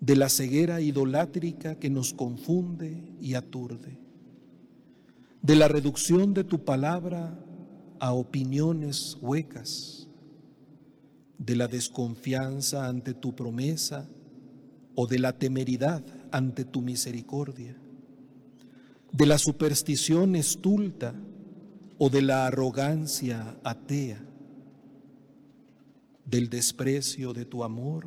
de 0.00 0.16
la 0.16 0.28
ceguera 0.28 0.80
idolátrica 0.80 1.76
que 1.76 1.90
nos 1.90 2.12
confunde 2.12 3.14
y 3.20 3.34
aturde 3.34 4.02
de 5.42 5.56
la 5.56 5.66
reducción 5.66 6.34
de 6.34 6.44
tu 6.44 6.64
palabra 6.64 7.36
a 7.98 8.12
opiniones 8.12 9.16
huecas, 9.20 10.08
de 11.38 11.56
la 11.56 11.66
desconfianza 11.66 12.88
ante 12.88 13.12
tu 13.12 13.34
promesa 13.34 14.08
o 14.96 15.08
de 15.08 15.20
la 15.20 15.38
temeridad 15.38 16.04
ante 16.30 16.64
tu 16.64 16.80
misericordia, 16.80 17.76
de 19.12 19.26
la 19.26 19.38
superstición 19.38 20.36
estulta 20.36 21.14
o 21.98 22.08
de 22.08 22.22
la 22.22 22.46
arrogancia 22.46 23.56
atea, 23.64 24.24
del 26.32 26.48
desprecio 26.48 27.34
de 27.34 27.44
tu 27.44 27.62
amor 27.62 28.06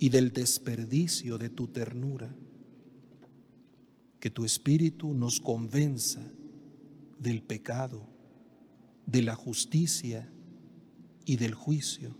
y 0.00 0.08
del 0.08 0.32
desperdicio 0.32 1.38
de 1.38 1.48
tu 1.48 1.68
ternura 1.68 2.34
que 4.18 4.30
tu 4.30 4.44
Espíritu 4.44 5.14
nos 5.14 5.38
convenza 5.38 6.20
del 7.20 7.40
pecado, 7.40 8.04
de 9.06 9.22
la 9.22 9.36
justicia 9.36 10.28
y 11.24 11.36
del 11.36 11.54
juicio, 11.54 12.16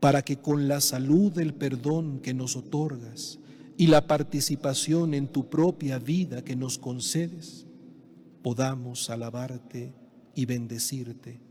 para 0.00 0.22
que 0.22 0.38
con 0.38 0.66
la 0.66 0.80
salud 0.80 1.30
del 1.30 1.52
perdón 1.52 2.20
que 2.20 2.32
nos 2.32 2.56
otorgas 2.56 3.38
y 3.76 3.88
la 3.88 4.06
participación 4.06 5.12
en 5.12 5.28
tu 5.28 5.50
propia 5.50 5.98
vida 5.98 6.42
que 6.42 6.56
nos 6.56 6.78
concedes, 6.78 7.66
podamos 8.42 9.10
alabarte 9.10 9.92
y 10.34 10.46
bendecirte 10.46 11.45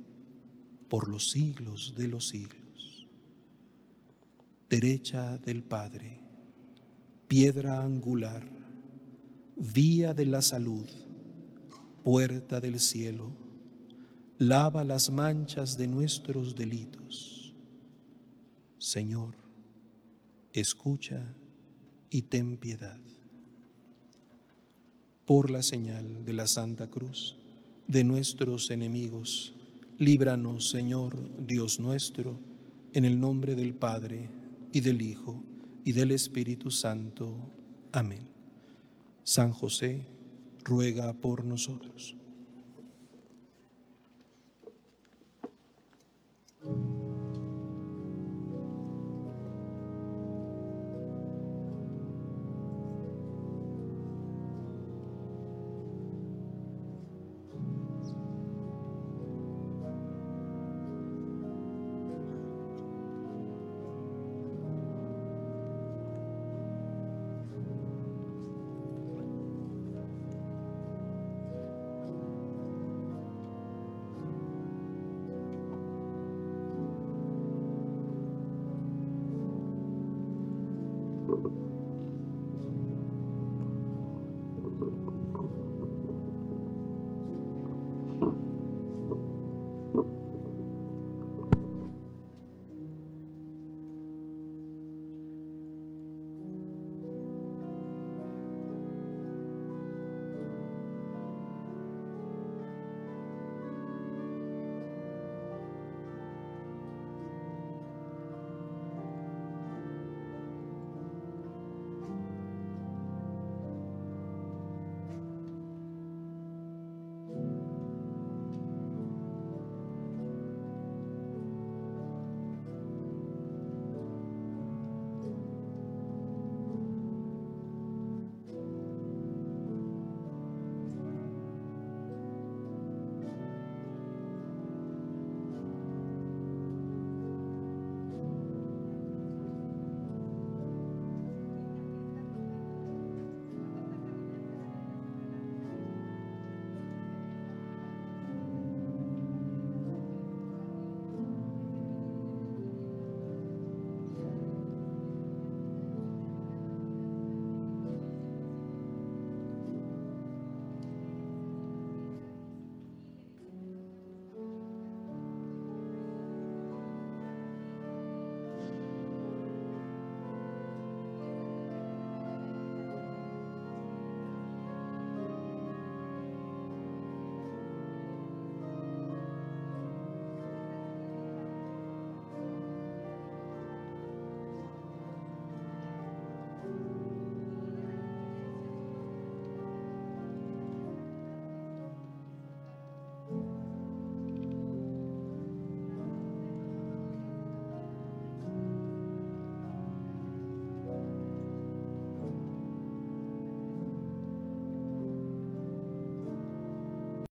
por 0.89 1.09
los 1.09 1.29
siglos 1.31 1.93
de 1.95 2.07
los 2.07 2.27
siglos. 2.27 3.07
Derecha 4.69 5.37
del 5.37 5.63
Padre, 5.63 6.19
piedra 7.27 7.83
angular, 7.83 8.47
vía 9.55 10.13
de 10.13 10.25
la 10.25 10.41
salud, 10.41 10.85
puerta 12.03 12.59
del 12.59 12.79
cielo, 12.79 13.31
lava 14.37 14.83
las 14.83 15.09
manchas 15.09 15.77
de 15.77 15.87
nuestros 15.87 16.55
delitos. 16.55 17.53
Señor, 18.77 19.35
escucha 20.53 21.33
y 22.09 22.23
ten 22.23 22.57
piedad. 22.57 22.99
Por 25.25 25.49
la 25.49 25.63
señal 25.63 26.23
de 26.23 26.33
la 26.33 26.45
Santa 26.45 26.87
Cruz 26.87 27.35
de 27.87 28.03
nuestros 28.03 28.69
enemigos, 28.69 29.54
Líbranos, 29.97 30.69
Señor, 30.69 31.15
Dios 31.45 31.79
nuestro, 31.79 32.37
en 32.93 33.05
el 33.05 33.19
nombre 33.19 33.55
del 33.55 33.73
Padre, 33.73 34.29
y 34.73 34.81
del 34.81 35.01
Hijo, 35.01 35.41
y 35.85 35.93
del 35.93 36.11
Espíritu 36.11 36.69
Santo. 36.69 37.33
Amén. 37.93 38.27
San 39.23 39.53
José, 39.53 40.05
ruega 40.65 41.13
por 41.13 41.45
nosotros. 41.45 42.17